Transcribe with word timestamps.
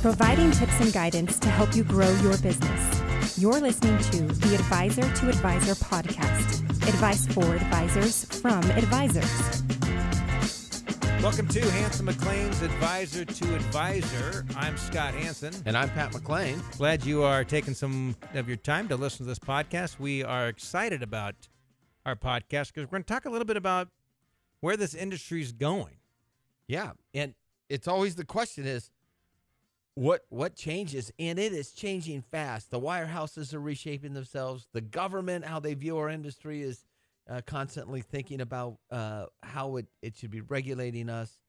providing 0.00 0.50
tips 0.52 0.80
and 0.80 0.92
guidance 0.92 1.38
to 1.38 1.48
help 1.48 1.74
you 1.74 1.84
grow 1.84 2.10
your 2.22 2.38
business. 2.38 3.38
You're 3.38 3.60
listening 3.60 3.98
to 3.98 4.22
the 4.22 4.54
Advisor 4.54 5.02
to 5.02 5.28
Advisor 5.28 5.74
podcast 5.74 6.64
advice 6.88 7.26
for 7.26 7.54
advisors 7.54 8.24
from 8.40 8.64
advisors. 8.70 9.62
Welcome 11.22 11.46
to 11.48 11.60
Hanson 11.70 12.06
McLean's 12.06 12.62
Advisor 12.62 13.26
to 13.26 13.54
Advisor. 13.54 14.46
I'm 14.56 14.76
Scott 14.78 15.12
Hanson. 15.12 15.52
And 15.66 15.76
I'm 15.76 15.90
Pat 15.90 16.14
McLean. 16.14 16.62
Glad 16.78 17.04
you 17.04 17.24
are 17.24 17.44
taking 17.44 17.74
some 17.74 18.16
of 18.32 18.48
your 18.48 18.56
time 18.56 18.88
to 18.88 18.96
listen 18.96 19.18
to 19.18 19.24
this 19.24 19.38
podcast. 19.38 19.98
We 19.98 20.24
are 20.24 20.48
excited 20.48 21.02
about 21.02 21.34
our 22.06 22.16
podcast 22.16 22.68
because 22.68 22.84
we're 22.84 22.92
going 22.92 23.04
to 23.04 23.12
talk 23.12 23.26
a 23.26 23.30
little 23.30 23.44
bit 23.44 23.58
about 23.58 23.88
where 24.60 24.76
this 24.76 24.94
industry 24.94 25.42
is 25.42 25.52
going. 25.52 25.96
Yeah, 26.68 26.92
and 27.12 27.34
it's 27.68 27.86
always 27.86 28.14
the 28.14 28.24
question 28.24 28.66
is 28.66 28.90
what 29.98 30.24
what 30.28 30.54
changes 30.54 31.10
and 31.18 31.40
it 31.40 31.52
is 31.52 31.72
changing 31.72 32.22
fast 32.22 32.70
the 32.70 32.78
wirehouses 32.78 33.52
are 33.52 33.60
reshaping 33.60 34.14
themselves 34.14 34.68
the 34.72 34.80
government 34.80 35.44
how 35.44 35.58
they 35.58 35.74
view 35.74 35.98
our 35.98 36.08
industry 36.08 36.62
is 36.62 36.84
uh, 37.28 37.40
constantly 37.46 38.00
thinking 38.00 38.40
about 38.40 38.78
uh, 38.92 39.26
how 39.42 39.76
it, 39.76 39.86
it 40.00 40.16
should 40.16 40.30
be 40.30 40.40
regulating 40.40 41.10
us 41.10 41.40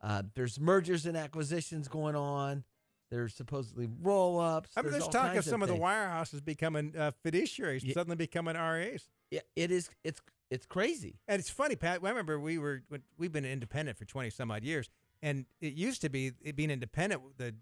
uh, 0.00 0.22
there's 0.34 0.58
mergers 0.58 1.04
and 1.04 1.18
acquisitions 1.18 1.86
going 1.86 2.16
on 2.16 2.64
there's 3.10 3.34
supposedly 3.34 3.88
roll-ups 4.00 4.70
I 4.74 4.80
mean, 4.82 4.92
there's, 4.92 5.04
all 5.04 5.10
talk 5.10 5.36
of 5.36 5.44
some 5.44 5.62
of, 5.62 5.68
the 5.68 5.74
wirehouses 5.74 6.42
becoming 6.42 6.94
uh, 6.96 7.10
fiduciaries, 7.24 7.84
Yeah. 7.84 7.92
suddenly 7.92 8.16
becoming 8.16 8.54
RAs. 8.54 9.04
yeah, 9.30 9.40
it 9.54 9.70
is 9.70 9.90
it's 10.02 10.20
it's 10.50 10.64
crazy 10.64 11.18
And 11.28 11.38
it's 11.38 11.50
funny, 11.50 11.76
Pat. 11.76 12.00
I 12.02 12.08
remember 12.08 12.40
we 12.40 12.56
were 12.56 12.82
we've 13.18 13.32
been 13.32 13.44
independent 13.44 13.98
for 13.98 14.06
twenty 14.06 14.30
some 14.30 14.50
odd 14.50 14.64
years, 14.64 14.88
and 15.22 15.44
it 15.60 15.74
used 15.74 16.00
to 16.02 16.08
be 16.08 16.32
it 16.42 16.56
being 16.56 16.70
independent. 16.70 17.22
The 17.36 17.54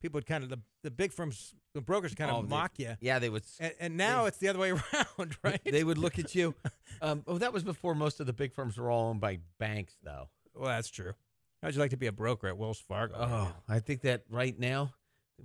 people 0.00 0.18
would 0.18 0.26
kind 0.26 0.42
of 0.44 0.50
the, 0.50 0.58
the 0.82 0.90
big 0.90 1.12
firms, 1.12 1.54
the 1.74 1.80
brokers 1.80 2.14
kind 2.14 2.30
Oh, 2.30 2.38
of 2.38 2.48
they- 2.48 2.56
mock 2.56 2.72
you, 2.78 2.96
yeah 3.00 3.18
they 3.18 3.28
would 3.28 3.44
and, 3.58 3.72
and 3.80 3.96
now 3.96 4.22
they- 4.22 4.28
it's 4.28 4.38
the 4.38 4.48
other 4.48 4.58
way 4.58 4.70
around, 5.18 5.36
right? 5.42 5.60
they 5.64 5.84
would 5.84 5.98
look 5.98 6.18
at 6.18 6.34
you 6.34 6.54
um, 7.02 7.22
oh 7.26 7.38
that 7.38 7.52
was 7.52 7.62
before 7.62 7.94
most 7.94 8.20
of 8.20 8.26
the 8.26 8.32
big 8.32 8.52
firms 8.52 8.76
were 8.78 8.90
all 8.90 9.10
owned 9.10 9.20
by 9.20 9.38
banks 9.58 9.96
though 10.02 10.28
well, 10.54 10.68
that's 10.70 10.90
true. 10.90 11.12
How'd 11.62 11.74
you 11.74 11.80
like 11.80 11.90
to 11.90 11.96
be 11.96 12.06
a 12.08 12.12
broker 12.12 12.48
at 12.48 12.56
Wells 12.58 12.80
Fargo? 12.80 13.14
Oh, 13.18 13.52
I 13.68 13.78
think 13.78 14.00
that 14.02 14.24
right 14.30 14.58
now, 14.58 14.92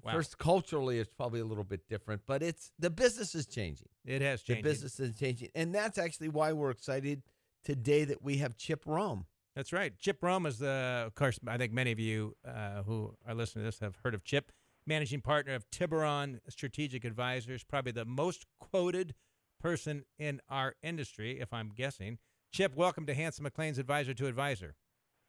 Wow. 0.01 0.13
first 0.13 0.37
culturally, 0.37 0.97
it's 0.99 1.11
probably 1.15 1.39
a 1.41 1.45
little 1.45 1.63
bit 1.63 1.87
different, 1.87 2.21
but 2.25 2.41
it's 2.41 2.71
the 2.79 2.89
business 2.89 3.35
is 3.35 3.45
changing. 3.45 3.87
it 4.03 4.21
has 4.21 4.41
changed. 4.41 4.63
The 4.63 4.69
business 4.69 4.99
is 4.99 5.15
changing, 5.17 5.49
and 5.55 5.73
that's 5.75 5.97
actually 5.97 6.29
why 6.29 6.53
we're 6.53 6.71
excited 6.71 7.21
today 7.63 8.03
that 8.05 8.21
we 8.23 8.37
have 8.37 8.57
Chip 8.57 8.83
Roame. 8.85 9.25
That's 9.55 9.71
right. 9.71 9.97
Chip 9.97 10.19
Roame 10.19 10.45
is 10.45 10.59
the, 10.59 11.03
of 11.05 11.15
course, 11.15 11.39
I 11.47 11.57
think 11.57 11.71
many 11.71 11.93
of 11.93 11.99
you 11.99 12.35
uh, 12.45 12.83
who 12.83 13.15
are 13.25 13.33
listening 13.33 13.63
to 13.63 13.67
this 13.67 13.79
have 13.79 13.95
heard 14.03 14.13
of 14.13 14.25
Chip, 14.25 14.51
managing 14.85 15.21
partner 15.21 15.55
of 15.55 15.69
Tiburon 15.71 16.41
Strategic 16.49 17.05
Advisors, 17.05 17.63
probably 17.63 17.93
the 17.93 18.03
most 18.03 18.45
quoted 18.59 19.15
person 19.61 20.03
in 20.19 20.41
our 20.49 20.75
industry, 20.83 21.39
if 21.39 21.53
I'm 21.53 21.69
guessing. 21.69 22.17
Chip, 22.51 22.75
welcome 22.75 23.05
to 23.05 23.13
Hanson 23.13 23.45
McLean's 23.45 23.77
Advisor 23.77 24.13
to 24.15 24.27
Advisor. 24.27 24.75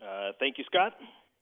Uh, 0.02 0.32
thank 0.41 0.58
you, 0.58 0.64
Scott. 0.64 0.94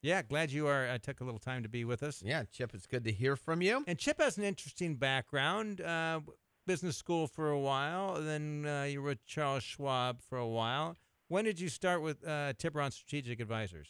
Yeah, 0.02 0.20
glad 0.20 0.52
you 0.52 0.66
are 0.66 0.86
uh, 0.86 0.98
took 0.98 1.22
a 1.22 1.24
little 1.24 1.40
time 1.40 1.62
to 1.62 1.70
be 1.70 1.86
with 1.86 2.02
us. 2.02 2.22
Yeah, 2.22 2.42
Chip, 2.52 2.74
it's 2.74 2.86
good 2.86 3.04
to 3.04 3.12
hear 3.12 3.34
from 3.34 3.62
you. 3.62 3.82
And 3.86 3.98
Chip 3.98 4.20
has 4.20 4.36
an 4.36 4.44
interesting 4.44 4.96
background. 4.96 5.80
Uh, 5.80 6.20
business 6.66 6.98
school 6.98 7.26
for 7.26 7.50
a 7.50 7.58
while, 7.58 8.20
then 8.20 8.66
uh, 8.66 8.82
you 8.84 9.00
were 9.00 9.10
with 9.10 9.24
Charles 9.26 9.62
Schwab 9.62 10.20
for 10.20 10.38
a 10.38 10.46
while. 10.46 10.96
When 11.28 11.44
did 11.44 11.58
you 11.58 11.68
start 11.68 12.02
with 12.02 12.26
uh, 12.26 12.52
Tiburon 12.54 12.90
Strategic 12.90 13.40
Advisors? 13.40 13.88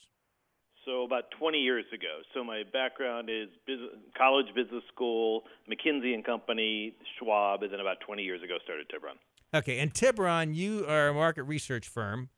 So 0.84 1.02
about 1.04 1.24
20 1.38 1.58
years 1.58 1.84
ago. 1.92 2.20
So 2.34 2.44
my 2.44 2.62
background 2.72 3.30
is 3.30 3.48
business, 3.66 3.90
college 4.16 4.46
business 4.54 4.82
school, 4.92 5.44
McKinsey 5.70 6.14
and 6.14 6.24
Company, 6.24 6.94
Schwab, 7.18 7.62
and 7.62 7.72
then 7.72 7.80
about 7.80 8.00
20 8.06 8.22
years 8.22 8.42
ago 8.42 8.56
started 8.62 8.86
Tiburon. 8.88 9.16
Okay, 9.54 9.78
and 9.78 9.94
Tiburon, 9.94 10.54
you 10.54 10.84
are 10.86 11.08
a 11.08 11.14
market 11.14 11.44
research 11.44 11.88
firm 11.88 12.28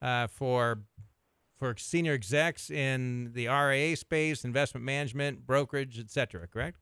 uh, 0.00 0.28
for 0.28 0.80
for 1.58 1.74
senior 1.76 2.14
execs 2.14 2.70
in 2.70 3.32
the 3.34 3.46
RIA 3.46 3.94
space, 3.94 4.44
investment 4.46 4.82
management, 4.82 5.46
brokerage, 5.46 5.98
et 5.98 6.10
cetera, 6.10 6.46
correct? 6.46 6.78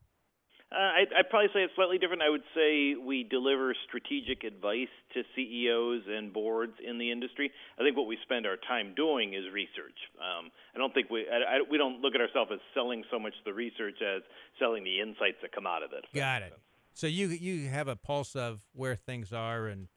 Uh, 0.71 1.01
I'd, 1.01 1.09
I'd 1.17 1.31
probably 1.31 1.49
say 1.55 1.61
it's 1.65 1.75
slightly 1.75 1.97
different. 1.97 2.21
I 2.21 2.29
would 2.29 2.45
say 2.55 2.95
we 2.95 3.25
deliver 3.25 3.75
strategic 3.89 4.45
advice 4.45 4.93
to 5.15 5.23
CEOs 5.35 6.03
and 6.07 6.31
boards 6.31 6.75
in 6.87 6.99
the 6.99 7.11
industry. 7.11 7.51
I 7.79 7.83
think 7.83 7.97
what 7.97 8.07
we 8.07 8.19
spend 8.23 8.47
our 8.47 8.59
time 8.69 8.93
doing 8.95 9.33
is 9.33 9.45
research. 9.53 9.97
Um, 10.21 10.51
I 10.75 10.79
don't 10.79 10.93
think 10.93 11.09
we 11.09 11.25
I, 11.27 11.57
I, 11.57 11.61
we 11.71 11.79
don't 11.79 12.03
look 12.03 12.15
at 12.15 12.21
ourselves 12.21 12.51
as 12.53 12.61
selling 12.75 13.03
so 13.11 13.19
much 13.19 13.33
the 13.47 13.55
research 13.55 13.97
as 14.03 14.23
selling 14.59 14.85
the 14.85 15.01
insights 15.01 15.39
that 15.41 15.53
come 15.53 15.67
out 15.67 15.83
of 15.83 15.93
it. 15.93 16.05
Got 16.15 16.43
it. 16.43 16.53
So 16.93 17.07
you 17.07 17.29
you 17.29 17.69
have 17.69 17.89
a 17.89 17.97
pulse 17.97 18.37
of 18.37 18.61
where 18.75 18.95
things 18.95 19.33
are 19.33 19.69
and 19.69 19.89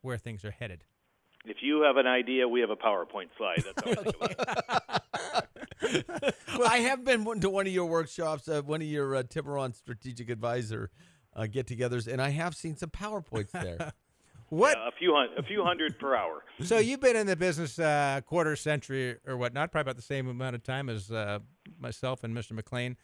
where 0.00 0.16
things 0.16 0.42
are 0.44 0.52
headed. 0.52 0.84
If 1.44 1.58
you 1.60 1.82
have 1.82 1.98
an 1.98 2.06
idea, 2.06 2.48
we 2.48 2.60
have 2.60 2.70
a 2.70 2.76
PowerPoint 2.76 3.28
slide. 3.36 3.62
That's 3.62 3.84
how 3.84 3.90
I 3.90 3.94
think 4.04 4.16
about 4.16 4.82
it. 5.44 5.53
I 5.82 6.78
have 6.78 7.04
been 7.04 7.24
to 7.40 7.50
one 7.50 7.66
of 7.66 7.72
your 7.72 7.86
workshops, 7.86 8.48
uh, 8.48 8.62
one 8.62 8.80
of 8.82 8.86
your 8.88 9.16
uh, 9.16 9.22
Tiburon 9.22 9.72
Strategic 9.74 10.30
Advisor 10.30 10.90
uh, 11.34 11.46
get-togethers, 11.46 12.06
and 12.10 12.22
I 12.22 12.30
have 12.30 12.54
seen 12.54 12.76
some 12.76 12.90
PowerPoints 12.90 13.50
there. 13.50 13.92
What? 14.50 14.76
Yeah, 14.76 14.88
a 14.88 14.92
few 14.98 15.12
hun- 15.14 15.30
a 15.38 15.42
few 15.42 15.64
hundred 15.64 15.98
per 15.98 16.14
hour. 16.14 16.44
So 16.62 16.78
you've 16.78 17.00
been 17.00 17.16
in 17.16 17.26
the 17.26 17.34
business 17.34 17.78
uh, 17.78 18.20
quarter 18.24 18.54
century 18.56 19.16
or 19.26 19.36
whatnot, 19.38 19.72
probably 19.72 19.90
about 19.90 19.96
the 19.96 20.02
same 20.02 20.28
amount 20.28 20.54
of 20.54 20.62
time 20.62 20.88
as 20.90 21.10
uh, 21.10 21.38
myself 21.80 22.22
and 22.22 22.36
Mr. 22.36 22.52
McLean. 22.52 22.96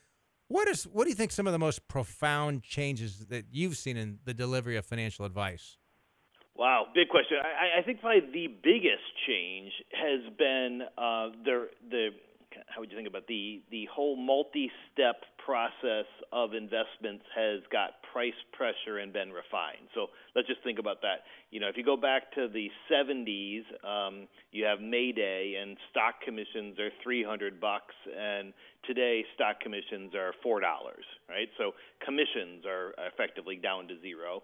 What 0.49 0.69
is 0.69 0.85
what 0.85 1.05
do 1.05 1.11
you 1.11 1.17
think 1.17 1.33
some 1.33 1.47
of 1.49 1.53
the 1.53 1.59
most 1.59 1.89
profound 1.89 2.63
changes 2.63 3.27
that 3.29 3.47
you've 3.51 3.79
seen 3.79 3.97
in 3.97 4.19
the 4.27 4.35
delivery 4.35 4.77
of 4.77 4.85
financial 4.85 5.25
advice? 5.25 5.79
Wow, 6.55 6.87
big 6.95 7.09
question. 7.09 7.39
I, 7.43 7.49
I- 7.79 7.81
I 7.81 7.83
think 7.83 8.01
probably 8.01 8.21
the 8.33 8.49
biggest 8.63 9.03
change 9.27 9.73
has 9.93 10.21
been 10.39 10.83
uh, 10.99 11.29
the 11.45 11.60
the 13.31 13.63
the 13.71 13.87
whole 13.95 14.17
multi-step 14.17 15.23
process 15.39 16.11
of 16.33 16.53
investments 16.53 17.25
has 17.35 17.61
got 17.71 18.03
price 18.13 18.37
pressure 18.53 18.99
and 18.99 19.13
been 19.13 19.31
refined. 19.31 19.87
So 19.95 20.09
let's 20.35 20.49
just 20.49 20.63
think 20.65 20.79
about 20.79 21.01
that. 21.03 21.23
You 21.51 21.61
know, 21.61 21.69
if 21.69 21.77
you 21.77 21.85
go 21.85 21.97
back 21.97 22.35
to 22.35 22.49
the 22.49 22.69
70s, 22.91 23.63
um, 23.87 24.27
you 24.51 24.65
have 24.65 24.81
Mayday 24.81 25.63
and 25.63 25.77
stock 25.91 26.21
commissions 26.25 26.79
are 26.79 26.91
300 27.03 27.61
bucks, 27.61 27.95
and 28.11 28.53
today 28.85 29.25
stock 29.35 29.61
commissions 29.61 30.13
are 30.15 30.35
four 30.43 30.61
dollars. 30.61 31.07
Right, 31.29 31.49
so 31.57 31.73
commissions 32.05 32.67
are 32.67 32.93
effectively 33.15 33.57
down 33.57 33.87
to 33.89 33.95
zero. 34.03 34.43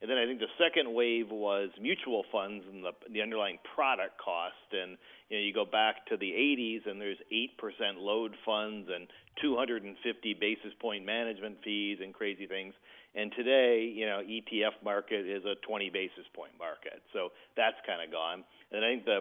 And 0.00 0.10
then 0.10 0.16
I 0.16 0.26
think 0.26 0.38
the 0.38 0.52
second 0.62 0.94
wave 0.94 1.30
was 1.30 1.70
mutual 1.80 2.22
funds 2.30 2.64
and 2.70 2.84
the, 2.84 2.92
the 3.12 3.20
underlying 3.20 3.58
product 3.74 4.18
cost. 4.18 4.54
And 4.70 4.96
you 5.28 5.38
know, 5.38 5.42
you 5.42 5.52
go 5.52 5.64
back 5.64 6.06
to 6.06 6.16
the 6.16 6.30
80s, 6.30 6.88
and 6.88 7.00
there's 7.00 7.18
8% 7.32 7.98
load 7.98 8.34
funds 8.46 8.88
and 8.94 9.08
250 9.42 9.90
basis 10.34 10.72
point 10.80 11.04
management 11.04 11.58
fees 11.64 11.98
and 12.00 12.14
crazy 12.14 12.46
things. 12.46 12.74
And 13.14 13.32
today, 13.34 13.90
you 13.92 14.06
know, 14.06 14.22
ETF 14.22 14.84
market 14.84 15.26
is 15.26 15.44
a 15.44 15.54
20 15.66 15.90
basis 15.90 16.26
point 16.34 16.52
market. 16.58 17.02
So 17.12 17.30
that's 17.56 17.76
kind 17.86 17.98
of 18.04 18.12
gone. 18.12 18.44
And 18.70 18.84
I 18.84 18.88
think 18.94 19.04
the 19.04 19.20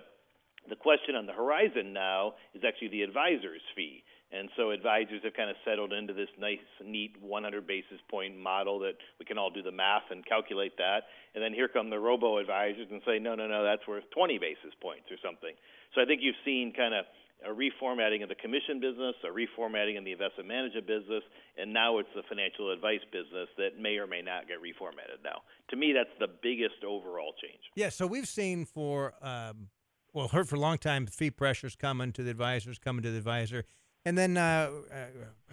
the 0.70 0.76
question 0.76 1.16
on 1.16 1.26
the 1.26 1.34
horizon 1.34 1.94
now 1.94 2.34
is 2.54 2.64
actually 2.68 2.90
the 2.90 3.04
advisor's 3.04 3.62
fee. 3.76 4.04
And 4.32 4.50
so 4.58 4.72
advisors 4.72 5.24
have 5.24 5.34
kind 5.34 5.50
of 5.50 5.56
settled 5.64 5.94
into 5.94 6.14
this 6.14 6.28
nice, 6.38 6.64
neat 6.84 7.16
100 7.22 7.66
basis 7.66 8.00
point 8.12 8.38
model 8.38 8.80
that 8.80 9.00
we 9.20 9.26
can 9.26 9.38
all 9.38 9.50
do 9.50 9.64
the 9.64 9.72
math 9.72 10.12
and 10.12 10.26
calculate 10.26 10.76
that. 10.78 11.08
And 11.34 11.42
then 11.42 11.54
here 11.54 11.70
come 11.70 11.90
the 11.90 12.00
robo 12.00 12.38
advisors 12.38 12.88
and 12.92 13.02
say, 13.06 13.20
no, 13.20 13.36
no, 13.36 13.48
no, 13.48 13.64
that's 13.64 13.88
worth 13.88 14.04
20 14.12 14.38
basis 14.38 14.76
points 14.82 15.08
or 15.12 15.18
something. 15.24 15.56
So 15.96 16.02
I 16.02 16.06
think 16.06 16.20
you've 16.22 16.40
seen 16.44 16.74
kind 16.76 16.94
of 16.94 17.06
a 17.46 17.54
reformatting 17.54 18.24
of 18.24 18.30
the 18.30 18.36
commission 18.36 18.82
business, 18.82 19.16
a 19.24 19.32
reformatting 19.32 19.96
in 19.96 20.04
the 20.04 20.12
investment 20.12 20.50
management 20.50 20.88
business, 20.88 21.24
and 21.56 21.72
now 21.72 22.00
it's 22.00 22.10
the 22.16 22.24
financial 22.28 22.72
advice 22.72 23.06
business 23.12 23.48
that 23.58 23.80
may 23.80 23.96
or 23.98 24.08
may 24.08 24.22
not 24.22 24.48
get 24.48 24.58
reformatted 24.58 25.24
now. 25.24 25.40
To 25.70 25.78
me, 25.78 25.94
that's 25.94 26.12
the 26.20 26.34
biggest 26.42 26.84
overall 26.84 27.34
change. 27.42 27.62
Yeah, 27.76 27.90
so 27.90 28.08
we've 28.08 28.28
seen 28.28 28.66
for 28.66 29.14
um, 29.22 29.70
well, 30.14 30.30
heard 30.30 30.50
for 30.50 30.56
a 30.56 30.60
long 30.60 30.80
time 30.80 31.06
fee 31.06 31.30
pressures 31.30 31.76
coming 31.76 32.12
to 32.14 32.24
the 32.24 32.32
advisors, 32.32 32.80
coming 32.80 33.04
to 33.04 33.12
the 33.12 33.18
advisor, 33.18 33.66
and 34.08 34.18
then 34.18 34.38
uh, 34.38 34.70
uh, 34.90 34.96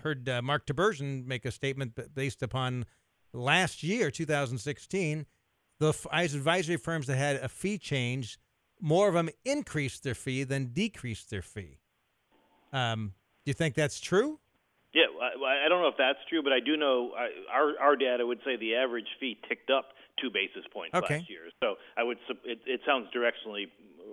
heard 0.01 0.29
uh, 0.29 0.41
Mark 0.41 0.65
Tibergien 0.65 1.27
make 1.27 1.45
a 1.45 1.51
statement 1.51 1.99
based 2.15 2.41
upon 2.41 2.87
last 3.33 3.83
year, 3.83 4.12
2016, 4.12 5.27
the 5.81 5.89
f- 5.89 6.06
advisory 6.12 6.77
firms 6.77 7.09
that 7.09 7.17
had 7.17 7.37
a 7.37 7.49
fee 7.49 7.79
change, 7.79 8.39
more 8.81 9.09
of 9.09 9.15
them 9.15 9.29
increased 9.45 10.05
their 10.05 10.15
fee 10.15 10.45
than 10.45 10.67
decreased 10.67 11.31
their 11.31 11.43
fee. 11.43 11.81
Um, 12.73 13.15
do 13.45 13.51
you 13.51 13.55
think 13.55 13.75
that's 13.75 13.99
true? 13.99 14.39
Yeah, 14.95 15.11
I, 15.21 15.67
I 15.67 15.69
don't 15.69 15.83
know 15.83 15.89
if 15.89 15.99
that's 15.99 16.21
true, 16.29 16.41
but 16.41 16.53
I 16.53 16.61
do 16.61 16.77
know 16.77 17.11
I, 17.19 17.27
our 17.53 17.73
our 17.81 17.97
data 17.97 18.25
would 18.25 18.39
say 18.45 18.55
the 18.56 18.77
average 18.77 19.09
fee 19.19 19.37
ticked 19.49 19.69
up 19.69 19.87
two 20.23 20.31
basis 20.31 20.62
points 20.73 20.95
Okay. 20.95 21.19
last 21.19 21.29
year. 21.29 21.51
So 21.61 21.75
I 21.99 22.05
would 22.05 22.19
it, 22.45 22.61
it 22.65 22.81
sounds 22.87 23.09
directionally 23.11 23.67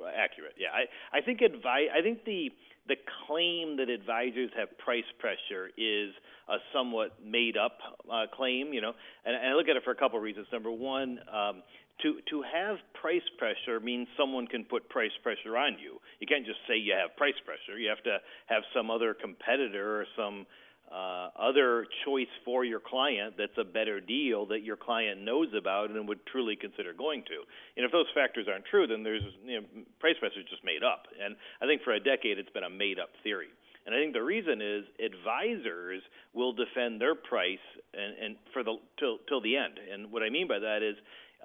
accurate. 0.07 0.56
Yeah, 0.57 0.69
I 0.74 1.18
I 1.18 1.21
think 1.21 1.42
advice. 1.42 1.89
I 1.94 2.01
think 2.01 2.25
the 2.25 2.50
the 2.88 2.95
claim 3.27 3.77
that 3.77 3.89
advisors 3.89 4.50
have 4.57 4.77
price 4.77 5.07
pressure 5.19 5.69
is 5.77 6.12
a 6.50 6.57
somewhat 6.74 7.18
made 7.24 7.57
up 7.57 7.77
uh, 8.12 8.25
claim. 8.33 8.74
You 8.74 8.81
know, 8.81 8.94
and, 9.25 9.36
and 9.36 9.48
I 9.48 9.53
look 9.53 9.68
at 9.69 9.75
it 9.75 9.83
for 9.83 9.92
a 9.92 9.95
couple 9.95 10.18
of 10.18 10.24
reasons. 10.24 10.48
Number 10.51 10.71
one. 10.71 11.19
Um, 11.31 11.63
to 12.01 12.18
to 12.30 12.42
have 12.42 12.77
price 13.00 13.21
pressure 13.38 13.80
means 13.80 14.07
someone 14.18 14.48
can 14.48 14.65
put 14.65 14.89
price 14.89 15.12
pressure 15.21 15.56
on 15.56 15.77
you. 15.77 16.00
You 16.19 16.25
can't 16.25 16.45
just 16.45 16.57
say 16.68 16.77
you 16.77 16.94
have 16.94 17.15
price 17.15 17.38
pressure. 17.45 17.77
You 17.77 17.89
have 17.89 18.01
to 18.06 18.18
have 18.48 18.63
some 18.74 18.89
other 18.89 19.13
competitor 19.13 20.01
or 20.01 20.06
some 20.18 20.48
uh, 20.91 21.29
other 21.39 21.85
choice 22.05 22.31
for 22.43 22.65
your 22.65 22.79
client 22.79 23.35
that's 23.38 23.57
a 23.57 23.63
better 23.63 24.01
deal 24.01 24.45
that 24.47 24.63
your 24.63 24.75
client 24.75 25.21
knows 25.21 25.47
about 25.57 25.89
and 25.89 26.07
would 26.07 26.19
truly 26.25 26.55
consider 26.55 26.93
going 26.93 27.23
to. 27.23 27.39
And 27.77 27.85
if 27.85 27.91
those 27.91 28.07
factors 28.13 28.47
aren't 28.51 28.65
true, 28.65 28.88
then 28.88 29.03
there's 29.03 29.23
you 29.45 29.61
know, 29.61 29.67
price 29.99 30.15
pressure 30.19 30.39
is 30.39 30.49
just 30.49 30.63
made 30.65 30.83
up. 30.83 31.07
And 31.23 31.35
I 31.61 31.65
think 31.65 31.81
for 31.83 31.93
a 31.93 31.99
decade 31.99 32.38
it's 32.38 32.49
been 32.49 32.63
a 32.63 32.69
made 32.69 32.99
up 32.99 33.09
theory. 33.23 33.47
And 33.85 33.95
I 33.95 33.97
think 33.97 34.13
the 34.13 34.21
reason 34.21 34.61
is 34.61 34.83
advisors 34.99 36.03
will 36.33 36.53
defend 36.53 37.01
their 37.01 37.15
price 37.15 37.63
and, 37.93 38.13
and 38.23 38.35
for 38.53 38.63
the 38.63 38.75
till 38.99 39.17
till 39.27 39.41
the 39.41 39.55
end. 39.57 39.79
And 39.91 40.11
what 40.11 40.23
I 40.23 40.29
mean 40.29 40.47
by 40.47 40.59
that 40.59 40.83
is 40.83 40.95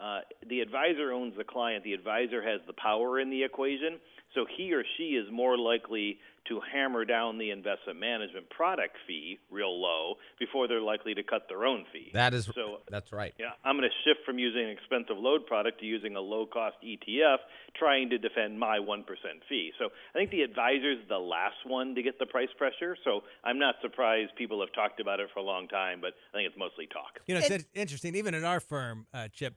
uh, 0.03 0.21
the 0.49 0.61
advisor 0.61 1.13
owns 1.13 1.35
the 1.39 1.45
client. 1.45 1.85
The 1.85 1.95
advisor 1.95 2.43
has 2.43 2.61
the 2.67 2.75
power 2.75 3.21
in 3.21 3.31
the 3.31 3.43
equation, 3.43 3.99
so 4.35 4.45
he 4.57 4.75
or 4.75 4.85
she 4.99 5.17
is 5.17 5.27
more 5.33 5.57
likely 5.57 6.19
to 6.49 6.61
hammer 6.73 7.05
down 7.05 7.39
the 7.39 7.51
investment 7.51 7.99
management 7.99 8.49
product 8.51 8.97
fee 9.07 9.39
real 9.51 9.81
low 9.81 10.15
before 10.39 10.69
they're 10.69 10.81
likely 10.81 11.15
to 11.15 11.23
cut 11.23 11.43
their 11.49 11.65
own 11.65 11.85
fee. 11.93 12.11
That 12.13 12.35
is 12.35 12.47
so. 12.47 12.79
That's 12.91 13.13
right. 13.13 13.35
Yeah, 13.39 13.51
I'm 13.65 13.77
going 13.77 13.89
to 13.89 13.97
shift 14.05 14.25
from 14.25 14.39
using 14.39 14.65
an 14.65 14.71
expensive 14.71 15.17
load 15.17 15.47
product 15.47 15.81
to 15.81 15.87
using 15.87 16.17
a 16.17 16.21
low-cost 16.21 16.77
ETF, 16.85 17.39
trying 17.79 18.11
to 18.11 18.19
defend 18.19 18.59
my 18.59 18.79
one 18.79 19.03
percent 19.05 19.43
fee. 19.49 19.73
So 19.79 19.87
I 19.87 20.19
think 20.19 20.31
the 20.31 20.43
advisor's 20.43 20.99
the 21.09 21.19
last 21.19 21.57
one 21.67 21.95
to 21.95 22.03
get 22.03 22.19
the 22.19 22.27
price 22.27 22.49
pressure. 22.57 22.97
So 23.05 23.23
I'm 23.45 23.59
not 23.59 23.77
surprised 23.83 24.33
people 24.37 24.61
have 24.61 24.73
talked 24.73 25.01
about 25.01 25.21
it 25.21 25.29
for 25.33 25.41
a 25.41 25.45
long 25.45 25.69
time, 25.69 26.01
but 26.01 26.13
I 26.33 26.39
think 26.39 26.49
it's 26.49 26.59
mostly 26.59 26.87
talk. 26.87 27.21
You 27.27 27.35
know, 27.35 27.41
it's 27.45 27.65
interesting. 27.75 28.15
Even 28.15 28.35
at 28.35 28.45
our 28.45 28.61
firm, 28.61 29.07
uh, 29.13 29.29
Chip, 29.29 29.55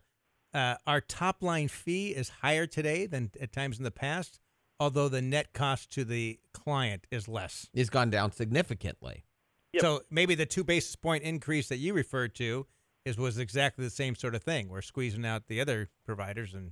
uh, 0.54 0.76
our 0.88 1.02
top 1.02 1.44
line 1.44 1.68
fee 1.68 2.10
is 2.10 2.30
higher 2.42 2.66
today 2.66 3.06
than 3.06 3.32
at 3.42 3.52
times 3.52 3.78
in 3.78 3.84
the 3.84 3.92
past 3.92 4.40
although 4.80 5.10
the 5.10 5.22
net 5.22 5.54
cost 5.54 5.92
to 5.92 6.04
the 6.04 6.40
client 6.54 7.06
is 7.12 7.28
less. 7.28 7.70
It's 7.74 7.90
gone 7.90 8.10
down 8.10 8.32
significantly. 8.32 9.26
Yep. 9.74 9.82
So 9.82 10.02
maybe 10.10 10.36
the 10.36 10.46
two 10.46 10.64
basis 10.64 10.96
point 10.96 11.24
increase 11.24 11.68
that 11.70 11.78
you 11.78 11.94
referred 11.94 12.34
to 12.36 12.66
is 13.06 13.18
was 13.18 13.38
exactly 13.38 13.84
the 13.84 13.92
same 13.92 14.16
sort 14.16 14.36
of 14.36 14.44
thing. 14.44 14.70
We're 14.70 14.82
squeezing 14.82 15.26
out 15.26 15.48
the 15.48 15.62
other 15.62 15.90
providers 16.06 16.54
and 16.54 16.72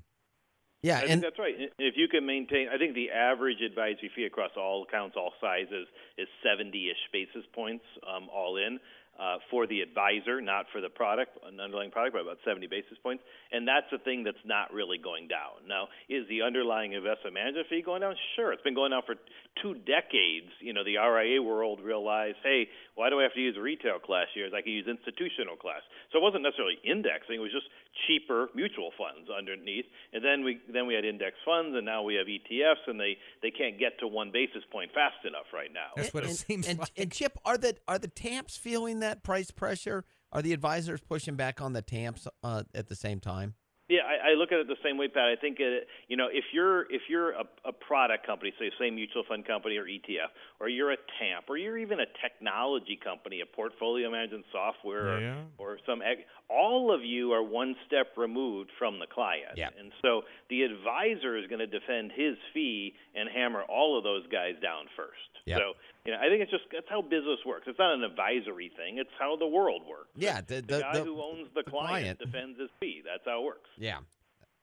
yeah, 0.84 0.98
I 0.98 1.02
and 1.02 1.10
think 1.10 1.24
that's 1.24 1.40
right. 1.40 1.56
If 1.80 1.96
you 1.98 2.08
can 2.08 2.26
maintain, 2.26 2.68
I 2.74 2.78
think 2.78 2.94
the 2.94 3.10
average 3.10 3.62
advisory 3.66 4.12
fee 4.16 4.26
across 4.26 4.52
all 4.56 4.86
accounts, 4.88 5.16
all 5.18 5.34
sizes, 5.42 5.88
is 6.18 6.28
70-ish 6.46 7.12
basis 7.12 7.44
points 7.54 7.84
um, 8.06 8.30
all 8.30 8.58
in 8.58 8.80
uh, 9.18 9.38
for 9.50 9.66
the 9.66 9.82
advisor, 9.82 10.42
not 10.42 10.66
for 10.72 10.80
the 10.82 10.90
product, 10.90 11.38
an 11.46 11.60
underlying 11.60 11.92
product, 11.92 12.14
by 12.14 12.22
about 12.22 12.38
70 12.46 12.68
basis 12.68 12.98
points. 13.02 13.24
And 13.52 13.68
that's 13.68 13.90
the 13.92 13.98
thing 13.98 14.24
that's 14.24 14.42
not 14.46 14.72
really 14.74 14.98
going 14.98 15.28
down. 15.28 15.66
Now, 15.68 15.90
is 16.08 16.30
the 16.30 16.46
underlying 16.46 16.94
investment 16.94 17.34
management 17.34 17.68
fee 17.68 17.82
going 17.82 18.02
down? 18.02 18.16
Sure, 18.36 18.54
it's 18.54 18.62
been 18.62 18.78
going 18.78 18.92
down 18.92 19.02
for 19.06 19.16
two 19.62 19.74
decades. 19.90 20.54
You 20.62 20.74
know, 20.74 20.86
the 20.86 21.02
RIA 21.02 21.42
world 21.42 21.82
realized, 21.82 22.38
hey, 22.44 22.70
why 22.94 23.10
do 23.10 23.20
I 23.20 23.24
have 23.24 23.34
to 23.34 23.42
use 23.42 23.58
retail 23.58 23.98
class 23.98 24.28
years? 24.36 24.54
I 24.54 24.62
can 24.62 24.72
use 24.72 24.86
institutional 24.86 25.58
class. 25.58 25.82
So 26.14 26.20
it 26.20 26.24
wasn't 26.24 26.44
necessarily 26.44 26.78
indexing; 26.86 27.38
it 27.38 27.44
was 27.44 27.54
just 27.54 27.68
cheaper 28.08 28.50
mutual 28.54 28.92
funds 28.98 29.30
underneath. 29.30 29.86
And 30.14 30.24
then 30.24 30.44
we 30.44 30.60
then 30.72 30.88
we 30.88 30.94
had 30.94 31.06
index 31.06 31.36
funds, 31.46 31.76
and 31.76 31.86
now 31.86 32.04
we 32.04 32.16
have 32.16 32.28
ETFs, 32.28 32.88
and 32.88 33.00
they 33.00 33.18
they 33.42 33.52
can't 33.52 33.80
get 33.80 34.00
to 34.00 34.08
one 34.08 34.32
basis 34.32 34.64
point 34.72 34.92
fast 34.94 35.26
enough 35.26 35.48
right 35.54 35.72
now. 35.74 35.96
That's 35.96 36.14
what 36.14 36.24
and, 36.24 36.34
it 36.34 36.38
seems 36.38 36.68
and, 36.68 36.80
like. 36.80 36.92
And 36.98 37.12
Chip, 37.12 37.38
are 37.46 37.58
the 37.58 37.76
are 37.88 38.00
the 38.00 38.08
TAMPs 38.08 38.58
feeling 38.58 39.00
that 39.00 39.24
price 39.24 39.52
pressure? 39.52 40.06
Are 40.32 40.42
the 40.42 40.54
advisors 40.54 41.00
pushing 41.02 41.36
back 41.36 41.62
on 41.62 41.74
the 41.74 41.82
TAMPs 41.82 42.28
uh, 42.44 42.64
at 42.76 42.88
the 42.88 42.96
same 42.96 43.20
time? 43.20 43.56
Yeah, 43.90 44.02
I, 44.04 44.32
I 44.32 44.34
look 44.36 44.52
at 44.52 44.60
it 44.60 44.68
the 44.68 44.76
same 44.84 44.98
way, 44.98 45.08
Pat. 45.08 45.24
I 45.32 45.40
think 45.40 45.58
it, 45.60 45.88
you 46.08 46.18
know 46.18 46.28
if 46.32 46.44
you're 46.52 46.84
if 46.92 47.04
you're 47.08 47.32
a, 47.32 47.46
a 47.66 47.72
product 47.72 48.26
company, 48.28 48.52
say 48.60 48.70
say 48.80 48.90
mutual 48.90 49.24
fund 49.28 49.48
company 49.48 49.78
or 49.78 49.86
ETF, 49.86 50.32
or 50.60 50.68
you're 50.68 50.92
a 50.92 50.98
TAMP, 51.20 51.46
or 51.50 51.58
you're 51.58 51.78
even 51.78 52.00
a 52.00 52.06
technology 52.22 53.00
company, 53.02 53.42
a 53.42 53.46
portfolio 53.46 54.12
management 54.12 54.46
software, 54.52 55.22
Yeah. 55.22 55.36
or, 55.58 55.74
or 55.74 55.80
some, 55.86 56.02
all 56.50 56.94
of 56.94 57.04
you 57.04 57.32
are 57.32 57.44
one 57.44 57.76
step 57.86 58.08
removed 58.18 58.70
from 58.78 59.00
the 59.00 59.08
client. 59.08 59.56
Yeah. 59.56 59.70
And 59.80 59.92
so 60.02 60.22
the 60.50 60.64
advisor 60.64 61.38
is 61.38 61.48
going 61.48 61.60
to 61.60 61.68
defend 61.68 62.12
his 62.16 62.36
fee 62.54 62.94
and 63.16 63.30
hammer 63.30 63.64
all 63.64 63.98
of 63.98 64.04
those 64.04 64.28
guys 64.28 64.56
down 64.62 64.86
first. 64.96 65.32
Yeah. 65.46 65.58
So 65.58 65.74
you 66.08 66.14
know, 66.14 66.20
I 66.24 66.30
think 66.32 66.40
it's 66.42 66.50
just 66.52 66.64
that's 66.72 66.88
how 66.90 67.02
business 67.04 67.44
works. 67.46 67.68
It's 67.68 67.78
not 67.78 67.94
an 67.94 68.04
advisory 68.04 68.72
thing. 68.80 68.98
It's 68.98 69.12
how 69.20 69.36
the 69.36 69.46
world 69.48 69.82
works. 69.88 70.08
Yeah, 70.16 70.40
the, 70.40 70.56
The, 70.56 70.62
the, 70.62 70.80
guy 70.80 70.94
the- 70.98 71.04
who 71.04 71.22
owns 71.22 71.50
the, 71.54 71.64
the 71.64 71.70
client, 71.70 72.18
client. 72.18 72.20
defends 72.20 72.58
his 72.60 72.70
fee. 72.80 73.02
That's 73.06 73.26
how 73.26 73.42
it 73.42 73.46
works. 73.46 73.70
yeah. 73.78 74.00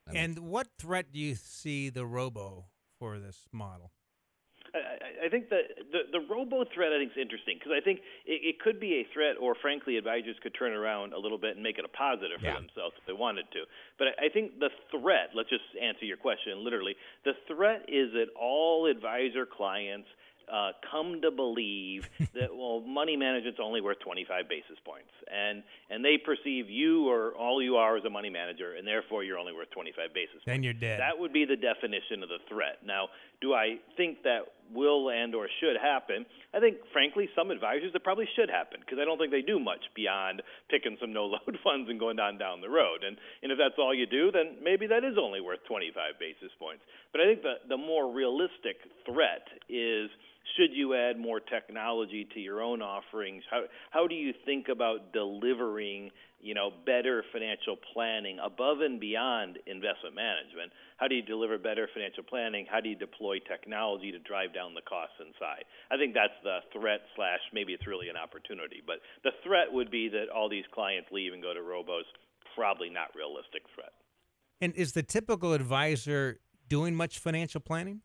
I 0.09 0.13
mean- 0.13 0.23
and 0.25 0.39
what 0.41 0.69
threat 0.79 1.13
do 1.13 1.21
you 1.21 1.35
see 1.35 1.91
the 1.91 2.07
robo 2.07 2.65
for 2.99 3.19
this 3.19 3.45
model? 3.53 3.93
I, 4.75 4.79
I- 4.79 5.27
I 5.27 5.29
think 5.31 5.49
the, 5.49 5.63
the 5.93 6.01
the 6.19 6.21
robo 6.29 6.65
threat 6.75 6.93
I 6.93 6.99
think 7.01 7.13
is 7.13 7.21
interesting 7.21 7.57
because 7.57 7.73
I 7.73 7.81
think 7.81 8.01
it, 8.27 8.41
it 8.45 8.57
could 8.61 8.79
be 8.81 9.01
a 9.01 9.05
threat, 9.15 9.37
or 9.41 9.55
frankly, 9.55 9.97
advisors 9.97 10.37
could 10.43 10.53
turn 10.59 10.73
around 10.73 11.13
a 11.15 11.19
little 11.19 11.39
bit 11.39 11.55
and 11.57 11.63
make 11.63 11.79
it 11.79 11.85
a 11.85 11.89
positive 11.89 12.41
for 12.41 12.47
Yeah. 12.53 12.61
themselves 12.61 12.93
if 13.01 13.05
they 13.07 13.13
wanted 13.17 13.47
to. 13.53 13.65
But 13.99 14.09
I, 14.21 14.27
I 14.27 14.29
think 14.29 14.59
the 14.61 14.69
threat, 14.91 15.31
let's 15.35 15.49
just 15.49 15.65
answer 15.81 16.05
your 16.05 16.19
question 16.19 16.65
literally. 16.65 16.97
The 17.25 17.33
threat 17.49 17.85
is 17.89 18.13
that 18.13 18.29
all 18.39 18.85
advisor 18.85 19.47
clients 19.47 20.09
uh, 20.53 20.73
come 20.91 21.21
to 21.23 21.31
believe 21.31 22.09
that 22.35 22.55
well, 22.55 22.81
money 22.81 23.17
management's 23.17 23.61
only 23.63 23.81
worth 23.81 24.01
25 24.01 24.49
basis 24.49 24.79
points, 24.85 25.11
and 25.31 25.63
and 25.91 26.05
they 26.05 26.19
perceive 26.19 26.71
you 26.71 27.09
or 27.09 27.33
all 27.33 27.63
you 27.63 27.77
are 27.77 27.97
as 27.97 28.05
a 28.05 28.11
money 28.11 28.31
manager, 28.31 28.75
and 28.75 28.87
therefore 28.87 29.25
you're 29.25 29.39
only 29.39 29.53
worth 29.53 29.71
25 29.71 30.15
basis 30.15 30.33
points. 30.35 30.47
Then 30.47 30.63
you're 30.63 30.73
dead. 30.73 31.01
That 31.01 31.19
would 31.19 31.33
be 31.33 31.45
the 31.45 31.57
definition 31.57 32.23
of 32.23 32.29
the 32.29 32.39
threat. 32.49 32.79
Now, 32.85 33.09
do 33.41 33.55
I 33.55 33.77
think 33.97 34.23
that 34.23 34.54
will 34.73 35.11
and 35.11 35.35
or 35.35 35.49
should 35.61 35.77
happen? 35.81 36.27
I 36.55 36.61
think, 36.61 36.79
frankly, 36.93 37.29
some 37.35 37.51
advisors 37.51 37.93
that 37.93 38.05
probably 38.05 38.29
should 38.37 38.51
happen 38.51 38.81
because 38.81 38.99
I 39.01 39.05
don't 39.05 39.19
think 39.19 39.31
they 39.31 39.43
do 39.43 39.59
much 39.59 39.83
beyond 39.95 40.43
picking 40.71 40.97
some 41.01 41.13
no 41.17 41.27
load 41.27 41.59
funds 41.63 41.91
and 41.91 41.99
going 41.99 42.19
on 42.19 42.39
down 42.39 42.61
the 42.61 42.71
road. 42.71 43.05
And 43.07 43.17
and 43.43 43.53
if 43.53 43.59
that's 43.59 43.79
all 43.79 43.95
you 43.95 44.07
do, 44.07 44.31
then 44.31 44.63
maybe 44.63 44.87
that 44.87 45.05
is 45.05 45.17
only 45.21 45.41
worth 45.41 45.65
25 45.67 46.19
basis 46.19 46.53
points. 46.59 46.83
But 47.13 47.21
I 47.21 47.25
think 47.27 47.43
the 47.43 47.55
the 47.69 47.79
more 47.79 48.13
realistic 48.13 48.79
threat 49.05 49.47
is 49.69 50.11
should 50.57 50.73
you 50.73 50.95
add 50.95 51.19
more 51.19 51.41
technology 51.41 52.29
to 52.35 52.41
your 52.41 52.63
own 52.63 52.83
offerings? 52.83 53.43
How 53.51 53.65
how 53.91 54.07
do 54.07 54.15
you 54.15 54.33
think 54.45 54.69
about 54.69 55.13
delivering, 55.13 56.11
you 56.45 56.53
know, 56.53 56.69
better 56.85 57.25
financial 57.33 57.81
planning 57.97 58.37
above 58.39 58.85
and 58.85 59.01
beyond 59.01 59.57
investment 59.67 60.15
management? 60.15 60.71
How 61.01 61.09
do 61.09 61.17
you 61.17 61.25
deliver 61.25 61.57
better 61.57 61.89
financial 61.89 62.23
planning? 62.23 62.67
How 62.69 62.85
do 62.85 62.93
you 62.93 62.95
deploy 62.95 63.41
technology 63.41 64.13
to 64.13 64.21
drive 64.21 64.53
down 64.53 64.77
the 64.77 64.85
costs 64.85 65.17
inside? 65.19 65.65
I 65.91 65.97
think 65.97 66.13
that's 66.13 66.37
the 66.45 66.61
threat 66.77 67.01
slash 67.17 67.41
maybe 67.57 67.73
it's 67.73 67.89
really 67.89 68.13
an 68.13 68.21
opportunity. 68.21 68.85
But 68.87 69.01
the 69.25 69.33
threat 69.43 69.73
would 69.73 69.91
be 69.91 70.13
that 70.13 70.29
all 70.29 70.53
these 70.53 70.69
clients 70.73 71.09
leave 71.11 71.33
and 71.33 71.43
go 71.43 71.57
to 71.57 71.61
robos. 71.61 72.05
Probably 72.55 72.91
not 72.93 73.17
realistic 73.17 73.65
threat. 73.75 73.97
And 74.61 74.75
is 74.77 74.93
the 74.93 75.03
typical 75.03 75.55
advisor 75.55 76.39
doing 76.69 76.95
much 76.95 77.19
financial 77.19 77.61
planning? 77.61 78.03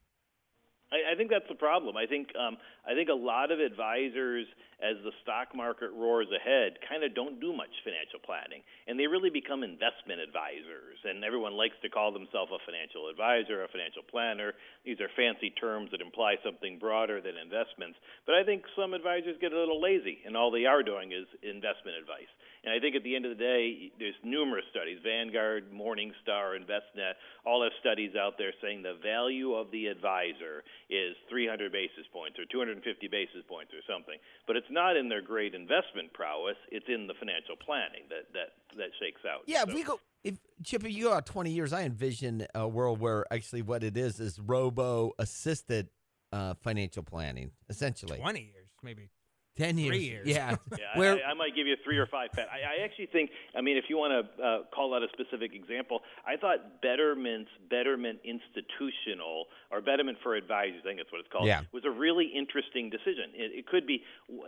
I, 0.92 1.14
I 1.14 1.16
think 1.16 1.30
that's 1.30 1.48
the 1.48 1.56
problem. 1.56 1.98
I 1.98 2.06
think 2.06 2.30
um, 2.36 2.58
I 2.90 2.98
think 2.98 3.10
a 3.10 3.14
lot 3.14 3.54
of 3.54 3.62
advisors, 3.62 4.50
as 4.82 4.98
the 5.06 5.14
stock 5.22 5.54
market 5.54 5.94
roars 5.94 6.26
ahead, 6.34 6.82
kind 6.90 7.06
of 7.06 7.14
don't 7.14 7.38
do 7.38 7.54
much 7.54 7.70
financial 7.86 8.18
planning, 8.26 8.66
and 8.90 8.98
they 8.98 9.06
really 9.06 9.30
become 9.30 9.62
investment 9.62 10.18
advisors. 10.18 10.98
And 11.06 11.22
everyone 11.22 11.54
likes 11.54 11.78
to 11.86 11.94
call 11.94 12.10
themselves 12.10 12.50
a 12.50 12.58
financial 12.66 13.06
advisor, 13.06 13.62
a 13.62 13.70
financial 13.70 14.02
planner. 14.10 14.58
These 14.82 14.98
are 15.06 15.12
fancy 15.14 15.54
terms 15.54 15.94
that 15.94 16.02
imply 16.02 16.42
something 16.42 16.82
broader 16.82 17.22
than 17.22 17.38
investments. 17.38 18.02
But 18.26 18.34
I 18.34 18.44
think 18.44 18.66
some 18.74 18.98
advisors 18.98 19.38
get 19.38 19.54
a 19.54 19.60
little 19.60 19.78
lazy, 19.78 20.26
and 20.26 20.34
all 20.34 20.50
they 20.50 20.66
are 20.66 20.82
doing 20.82 21.14
is 21.14 21.30
investment 21.46 21.94
advice. 22.02 22.34
And 22.64 22.74
I 22.74 22.80
think 22.80 22.96
at 22.96 23.04
the 23.04 23.16
end 23.16 23.24
of 23.24 23.38
the 23.38 23.40
day, 23.40 23.92
there's 24.00 24.18
numerous 24.24 24.66
studies, 24.72 25.00
Vanguard, 25.00 25.72
Morningstar, 25.72 26.60
Envestnet, 26.60 27.16
all 27.46 27.64
have 27.64 27.72
studies 27.80 28.16
out 28.20 28.36
there 28.38 28.52
saying 28.62 28.84
the 28.84 29.00
value 29.02 29.54
of 29.54 29.72
the 29.72 29.88
advisor 29.88 30.64
is 30.90 31.16
300 31.30 31.72
basis 31.72 32.04
points 32.12 32.38
or 32.38 32.44
250 32.82 33.08
basis 33.08 33.44
points 33.48 33.72
or 33.74 33.82
something. 33.88 34.18
But 34.48 34.56
it's 34.56 34.70
not 34.70 34.98
in 34.98 35.10
their 35.10 35.22
great 35.22 35.54
investment 35.54 36.14
prowess; 36.14 36.58
it's 36.72 36.88
in 36.88 37.08
the 37.08 37.14
financial 37.20 37.56
planning 37.56 38.04
that 38.10 38.32
that 38.34 38.54
that 38.78 38.90
shakes 39.00 39.22
out. 39.26 39.44
Yeah, 39.46 39.64
So- 39.64 39.70
if 39.70 39.76
we 39.76 39.84
go, 39.84 40.00
if 40.24 40.38
Chip, 40.64 40.84
if 40.84 40.92
you 40.92 41.06
go 41.06 41.14
out 41.14 41.26
20 41.26 41.52
years, 41.52 41.72
I 41.74 41.84
envision 41.84 42.46
a 42.56 42.68
world 42.68 43.00
where 43.00 43.26
actually 43.32 43.62
what 43.62 43.84
it 43.84 43.96
is 43.96 44.20
is 44.20 44.40
robo 44.40 45.14
assisted 45.20 45.90
uh, 46.32 46.54
financial 46.56 47.04
planning, 47.04 47.52
essentially. 47.70 48.20
20 48.20 48.40
years, 48.40 48.68
maybe 48.84 49.10
Ten 49.60 49.78
years. 49.78 49.90
Three 49.90 50.04
years. 50.06 50.28
Yeah. 50.28 50.56
Yeah, 50.80 50.98
Where 50.98 51.16
I, 51.26 51.32
I 51.32 51.34
might 51.34 51.56
give 51.56 51.68
you 51.68 51.76
three 51.84 51.98
or 51.98 52.08
five. 52.08 52.32
Pat. 52.32 52.48
I, 52.52 52.80
I 52.82 52.86
actually 52.86 53.08
think. 53.08 53.32
I 53.56 53.62
mean, 53.62 53.76
if 53.78 53.86
you 53.90 53.98
want 53.98 54.14
to 54.16 54.44
uh, 54.44 54.58
call 54.74 54.96
out 54.96 55.04
a 55.04 55.08
specific 55.12 55.54
example, 55.54 56.00
I 56.26 56.38
thought 56.38 56.82
Betterment's 56.82 57.50
Betterment 57.70 58.20
Institutional 58.24 59.46
or 59.72 59.82
Betterment 59.82 60.18
for 60.24 60.36
Advisors, 60.36 60.82
I 60.84 60.88
think 60.88 61.00
that's 61.00 61.12
what 61.12 61.20
it's 61.20 61.30
called, 61.32 61.46
Yeah. 61.48 61.62
was 61.72 61.84
a 61.86 61.92
really 61.92 62.26
interesting 62.26 62.90
decision. 62.90 63.32
It, 63.36 63.52
it 63.60 63.68
could 63.68 63.86
be 63.86 64.04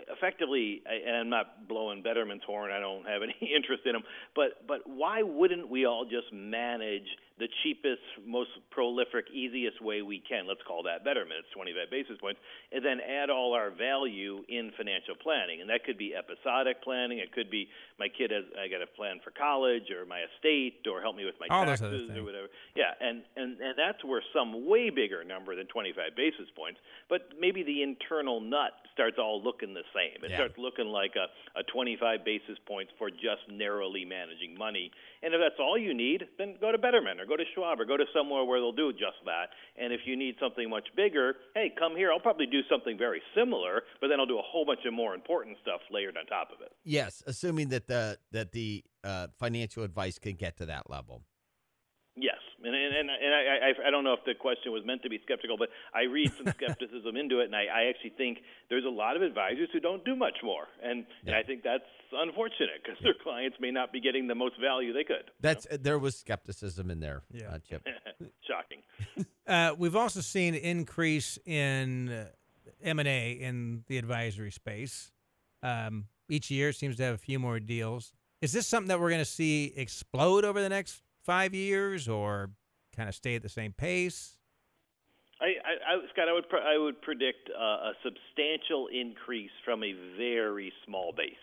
effectively, 0.09 0.81
and 0.85 1.15
I'm 1.17 1.29
not 1.29 1.67
blowing 1.67 2.01
Betterment's 2.01 2.45
horn. 2.45 2.71
I 2.71 2.79
don't 2.79 3.05
have 3.07 3.21
any 3.21 3.35
interest 3.55 3.83
in 3.85 3.93
them, 3.93 4.03
but 4.35 4.65
but 4.67 4.81
why 4.85 5.21
wouldn't 5.23 5.69
we 5.69 5.85
all 5.85 6.05
just 6.05 6.31
manage 6.33 7.07
the 7.41 7.49
cheapest, 7.65 8.05
most 8.25 8.51
prolific, 8.69 9.25
easiest 9.33 9.81
way 9.81 10.01
we 10.05 10.21
can? 10.21 10.45
Let's 10.47 10.61
call 10.67 10.83
that 10.83 11.03
Betterment. 11.03 11.41
It's 11.41 11.49
25 11.57 11.89
basis 11.89 12.17
points, 12.21 12.39
and 12.71 12.85
then 12.85 13.01
add 13.01 13.29
all 13.33 13.53
our 13.57 13.71
value 13.73 14.45
in 14.47 14.71
financial 14.77 15.15
planning, 15.17 15.59
and 15.59 15.69
that 15.73 15.83
could 15.83 15.97
be 15.97 16.13
episodic 16.13 16.83
planning. 16.85 17.17
It 17.17 17.33
could 17.33 17.49
be 17.49 17.67
my 17.97 18.07
kid 18.07 18.29
has 18.29 18.45
I 18.53 18.69
got 18.69 18.81
a 18.85 18.87
plan 18.87 19.19
for 19.25 19.31
college 19.33 19.89
or 19.89 20.05
my 20.05 20.21
estate 20.29 20.85
or 20.85 21.01
help 21.01 21.15
me 21.17 21.25
with 21.25 21.35
my 21.41 21.47
All 21.49 21.65
taxes 21.65 22.09
or 22.13 22.23
whatever. 22.23 22.47
Yeah, 22.77 22.93
and, 23.01 23.23
and 23.35 23.59
and 23.59 23.73
that's 23.77 24.05
where 24.05 24.21
some 24.33 24.69
way 24.69 24.89
bigger 24.93 25.23
number 25.23 25.55
than 25.55 25.65
25 25.67 26.15
basis 26.15 26.47
points, 26.55 26.79
but 27.09 27.33
maybe 27.39 27.63
the 27.63 27.81
internal 27.81 28.39
nut 28.39 28.71
starts 28.93 29.17
all 29.17 29.41
looking 29.41 29.73
the 29.73 29.87
same. 29.95 30.23
It 30.23 30.29
Yeah. 30.29 30.37
starts 30.37 30.57
looking 30.57 30.87
like 30.87 31.15
a, 31.17 31.25
a 31.59 31.63
25 31.63 32.23
basis 32.25 32.57
points 32.67 32.91
for 32.99 33.09
just 33.09 33.47
narrowly 33.49 34.05
managing 34.05 34.57
money. 34.57 34.91
And 35.23 35.33
if 35.33 35.39
that's 35.39 35.59
all 35.59 35.77
you 35.77 35.93
need, 35.93 36.27
then 36.37 36.55
go 36.59 36.71
to 36.71 36.77
Betterment 36.77 37.19
or 37.19 37.25
go 37.31 37.37
to 37.37 37.47
Schwab 37.55 37.79
or 37.79 37.85
go 37.85 37.95
to 37.95 38.05
somewhere 38.13 38.43
where 38.43 38.59
they'll 38.59 38.75
do 38.75 38.91
just 38.91 39.23
that. 39.25 39.55
And 39.81 39.93
if 39.93 40.01
you 40.05 40.17
need 40.17 40.35
something 40.39 40.69
much 40.69 40.87
bigger, 40.95 41.35
hey, 41.55 41.71
come 41.79 41.95
here. 41.95 42.11
I'll 42.11 42.19
probably 42.19 42.45
do 42.45 42.59
something 42.69 42.97
very 42.97 43.21
similar, 43.35 43.83
but 44.01 44.07
then 44.09 44.19
I'll 44.19 44.25
do 44.25 44.39
a 44.39 44.45
whole 44.45 44.65
bunch 44.65 44.81
of 44.85 44.93
more 44.93 45.15
important 45.15 45.57
stuff 45.61 45.79
layered 45.89 46.17
on 46.17 46.25
top 46.25 46.49
of 46.53 46.61
it. 46.61 46.71
yes, 46.83 47.23
assuming 47.25 47.69
that 47.69 47.87
the 47.87 48.17
that 48.31 48.51
the 48.51 48.83
uh, 49.03 49.27
financial 49.39 49.83
advice 49.83 50.19
can 50.19 50.35
get 50.35 50.57
to 50.57 50.65
that 50.65 50.89
level. 50.89 51.23
Yes, 52.63 52.67
and 52.67 52.75
and 52.75 52.95
and, 52.95 53.09
and 53.09 53.33
I, 53.33 53.69
I 53.69 53.87
I 53.87 53.91
don't 53.91 54.03
know 54.03 54.13
if 54.13 54.23
the 54.25 54.33
question 54.35 54.71
was 54.71 54.83
meant 54.85 55.01
to 55.03 55.09
be 55.09 55.19
skeptical, 55.23 55.57
but 55.57 55.69
I 55.93 56.03
read 56.03 56.31
some 56.37 56.47
skepticism 56.57 57.15
into 57.17 57.39
it, 57.39 57.45
and 57.45 57.55
I, 57.55 57.65
I 57.65 57.83
actually 57.89 58.11
think 58.17 58.39
there's 58.69 58.85
a 58.85 58.89
lot 58.89 59.15
of 59.15 59.21
advisors 59.21 59.69
who 59.73 59.79
don't 59.79 60.03
do 60.05 60.15
much 60.15 60.37
more, 60.43 60.67
and, 60.83 61.05
and 61.25 61.35
I 61.35 61.43
think 61.43 61.63
that's 61.63 61.83
unfortunate 62.11 62.81
because 62.83 63.01
their 63.03 63.15
clients 63.23 63.57
may 63.59 63.71
not 63.71 63.91
be 63.91 63.99
getting 64.01 64.27
the 64.27 64.35
most 64.35 64.55
value 64.61 64.93
they 64.93 65.03
could. 65.03 65.31
That's 65.39 65.65
uh, 65.71 65.77
there 65.79 65.99
was 65.99 66.17
skepticism 66.17 66.89
in 66.91 66.99
there, 66.99 67.23
Yeah. 67.31 67.49
uh, 67.53 67.59
Chip. 67.67 67.85
Shocking. 68.47 68.81
Uh, 69.47 69.73
we've 69.77 69.95
also 69.97 70.21
seen 70.21 70.53
an 70.53 70.61
increase 70.61 71.37
in 71.45 72.09
uh, 72.09 72.25
M&A 72.83 73.31
in 73.33 73.83
the 73.87 73.97
advisory 73.97 74.51
space. 74.51 75.11
Um, 75.61 76.05
each 76.29 76.49
year 76.49 76.71
seems 76.71 76.95
to 76.97 77.03
have 77.03 77.15
a 77.15 77.17
few 77.17 77.37
more 77.37 77.59
deals. 77.59 78.13
Is 78.41 78.53
this 78.53 78.65
something 78.65 78.87
that 78.87 78.99
we're 79.01 79.09
going 79.09 79.19
to 79.19 79.25
see 79.25 79.73
explode 79.75 80.45
over 80.45 80.61
the 80.61 80.69
next 80.69 81.01
five 81.25 81.53
years 81.53 82.07
or 82.07 82.51
kind 82.95 83.09
of 83.09 83.15
stay 83.15 83.35
at 83.35 83.41
the 83.41 83.49
same 83.49 83.73
pace? 83.73 84.37
I, 85.39 85.45
I, 85.45 85.95
I 85.95 85.99
Scott, 86.13 86.29
I 86.29 86.33
would 86.33 86.45
I 86.53 86.77
would 86.77 87.01
predict 87.01 87.49
uh, 87.49 87.63
a 87.63 87.93
substantial 88.03 88.87
increase 88.93 89.51
from 89.65 89.83
a 89.83 89.93
very 90.17 90.71
small 90.85 91.13
base. 91.15 91.33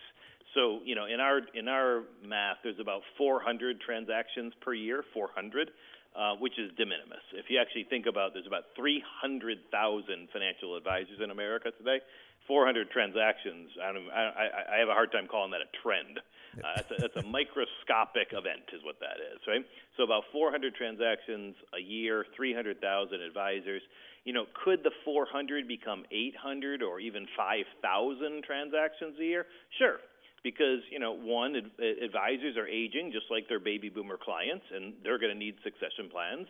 So 0.55 0.79
you 0.83 0.95
know, 0.95 1.05
in 1.05 1.19
our 1.19 1.41
in 1.53 1.67
our 1.67 2.03
math, 2.25 2.57
there's 2.63 2.79
about 2.79 3.01
400 3.17 3.81
transactions 3.81 4.53
per 4.61 4.73
year, 4.73 5.03
400, 5.13 5.71
uh, 6.15 6.35
which 6.39 6.57
is 6.57 6.71
de 6.77 6.85
minimis. 6.85 7.23
If 7.33 7.49
you 7.49 7.59
actually 7.59 7.85
think 7.89 8.05
about, 8.05 8.33
there's 8.33 8.47
about 8.47 8.65
300,000 8.75 10.29
financial 10.33 10.75
advisors 10.75 11.19
in 11.23 11.31
America 11.31 11.71
today. 11.77 11.99
400 12.47 12.89
transactions. 12.89 13.69
I, 13.77 13.93
don't, 13.93 14.09
I, 14.09 14.23
I- 14.25 14.75
I 14.75 14.77
have 14.79 14.89
a 14.89 14.93
hard 14.97 15.11
time 15.11 15.27
calling 15.29 15.51
that 15.51 15.61
a 15.61 15.69
trend. 15.83 16.17
Uh, 16.17 16.65
that's, 16.75 16.91
a, 16.91 16.95
that's 16.97 17.17
a 17.17 17.27
microscopic 17.29 18.33
event, 18.33 18.65
is 18.73 18.81
what 18.83 18.97
that 19.01 19.21
is, 19.21 19.37
right? 19.47 19.61
So 19.97 20.03
about 20.03 20.23
400 20.33 20.73
transactions 20.73 21.53
a 21.77 21.81
year, 21.81 22.25
300,000 22.35 22.73
advisors. 23.21 23.81
You 24.25 24.33
know, 24.33 24.45
could 24.65 24.83
the 24.83 24.91
400 25.05 25.67
become 25.67 26.03
800 26.11 26.81
or 26.81 26.99
even 26.99 27.27
5,000 27.37 28.43
transactions 28.43 29.15
a 29.19 29.23
year? 29.23 29.45
Sure, 29.77 30.01
because 30.43 30.79
you 30.91 30.99
know, 30.99 31.13
one, 31.13 31.55
ad- 31.55 32.03
advisors 32.03 32.57
are 32.57 32.67
aging 32.67 33.11
just 33.11 33.25
like 33.29 33.47
their 33.47 33.59
baby 33.59 33.89
boomer 33.89 34.17
clients, 34.17 34.65
and 34.73 34.93
they're 35.03 35.19
going 35.19 35.33
to 35.33 35.37
need 35.37 35.55
succession 35.63 36.09
plans. 36.11 36.47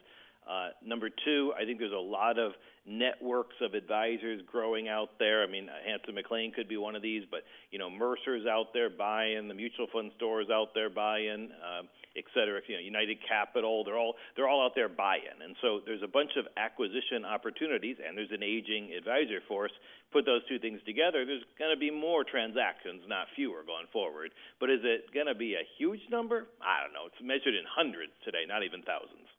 Uh, 0.50 0.70
number 0.84 1.10
two, 1.26 1.54
I 1.60 1.66
think 1.66 1.78
there's 1.78 1.92
a 1.92 1.96
lot 1.96 2.40
of 2.40 2.54
networks 2.88 3.56
of 3.62 3.76
advisors 3.76 4.42
growing 4.50 4.88
out 4.88 5.10
there. 5.20 5.44
I 5.44 5.48
mean, 5.48 5.70
Hanson 5.86 6.16
McLean 6.16 6.52
could 6.52 6.68
be 6.68 6.78
one 6.78 6.96
of 6.96 7.04
these, 7.04 7.24
but 7.30 7.42
you 7.72 7.78
know, 7.78 7.90
Mercer's 7.90 8.48
out 8.48 8.74
there 8.74 8.90
buying, 8.90 9.48
the 9.48 9.54
mutual 9.54 9.86
fund 9.94 10.12
stores 10.18 10.48
out 10.52 10.70
there 10.74 10.90
buying, 10.90 11.50
um, 11.62 11.88
et 12.18 12.26
cetera. 12.34 12.62
You 12.68 12.76
know, 12.76 12.82
United 12.82 13.18
Capital, 13.28 13.84
they're 13.84 13.98
all 13.98 14.16
they're 14.36 14.48
all 14.48 14.66
out 14.66 14.74
there 14.76 14.90
buying, 14.90 15.38
and 15.44 15.56
so 15.62 15.82
there's 15.86 16.04
a 16.04 16.08
bunch 16.08 16.32
of 16.38 16.46
acquisition 16.58 17.26
opportunities, 17.26 17.98
and 18.02 18.18
there's 18.18 18.32
an 18.32 18.44
aging 18.44 18.94
advisor 18.98 19.42
force. 19.48 19.72
Put 20.12 20.26
those 20.26 20.42
two 20.50 20.58
things 20.58 20.82
together, 20.86 21.26
there's 21.26 21.46
going 21.58 21.70
to 21.70 21.80
be 21.80 21.92
more 21.92 22.24
transactions, 22.24 23.04
not 23.08 23.28
fewer, 23.36 23.62
going 23.62 23.86
forward. 23.94 24.32
But 24.60 24.70
is 24.70 24.82
it 24.84 25.14
going 25.14 25.28
to 25.28 25.36
be 25.36 25.54
a 25.54 25.66
huge 25.78 26.02
number? 26.10 26.48
I 26.62 26.84
don't 26.84 26.94
know. 26.94 27.06
It's 27.06 27.22
measured 27.22 27.54
in 27.54 27.66
hundreds 27.70 28.14
today, 28.26 28.44
not 28.48 28.64
even 28.64 28.82
thousands. 28.82 29.30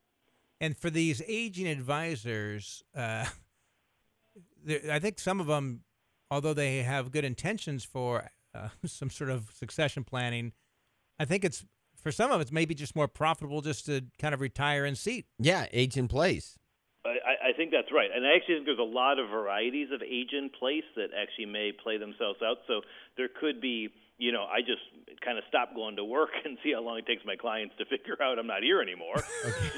And 0.60 0.76
for 0.76 0.90
these 0.90 1.22
aging 1.26 1.66
advisors, 1.66 2.84
uh, 2.94 3.24
I 4.90 4.98
think 4.98 5.18
some 5.18 5.40
of 5.40 5.46
them, 5.46 5.80
although 6.30 6.54
they 6.54 6.82
have 6.82 7.10
good 7.10 7.24
intentions 7.24 7.82
for 7.84 8.30
uh, 8.54 8.68
some 8.84 9.10
sort 9.10 9.30
of 9.30 9.50
succession 9.54 10.04
planning, 10.04 10.52
I 11.18 11.24
think 11.24 11.44
it's 11.44 11.64
for 12.02 12.10
some 12.12 12.30
of 12.30 12.40
it's 12.40 12.52
maybe 12.52 12.74
just 12.74 12.96
more 12.96 13.08
profitable 13.08 13.60
just 13.60 13.86
to 13.86 14.02
kind 14.18 14.34
of 14.34 14.40
retire 14.40 14.84
in 14.84 14.94
seat. 14.96 15.26
Yeah, 15.38 15.66
age 15.72 15.96
in 15.96 16.08
place. 16.08 16.56
I, 17.04 17.10
I- 17.10 17.48
I 17.50 17.52
think 17.56 17.72
that's 17.72 17.90
right, 17.92 18.08
and 18.14 18.24
I 18.24 18.36
actually 18.36 18.56
think 18.56 18.66
there's 18.66 18.78
a 18.78 18.82
lot 18.82 19.18
of 19.18 19.28
varieties 19.28 19.88
of 19.92 20.02
age 20.02 20.30
in 20.32 20.50
place 20.56 20.84
that 20.96 21.08
actually 21.20 21.46
may 21.46 21.72
play 21.72 21.98
themselves 21.98 22.38
out. 22.44 22.58
So 22.68 22.82
there 23.16 23.28
could 23.28 23.60
be, 23.60 23.88
you 24.20 24.32
know, 24.32 24.44
I 24.44 24.60
just 24.60 24.82
kind 25.24 25.38
of 25.38 25.44
stop 25.48 25.74
going 25.74 25.96
to 25.96 26.04
work 26.04 26.30
and 26.44 26.58
see 26.62 26.72
how 26.72 26.82
long 26.82 26.98
it 26.98 27.06
takes 27.06 27.24
my 27.24 27.36
clients 27.36 27.74
to 27.78 27.84
figure 27.86 28.16
out 28.22 28.38
I'm 28.38 28.46
not 28.46 28.62
here 28.62 28.80
anymore. 28.80 29.16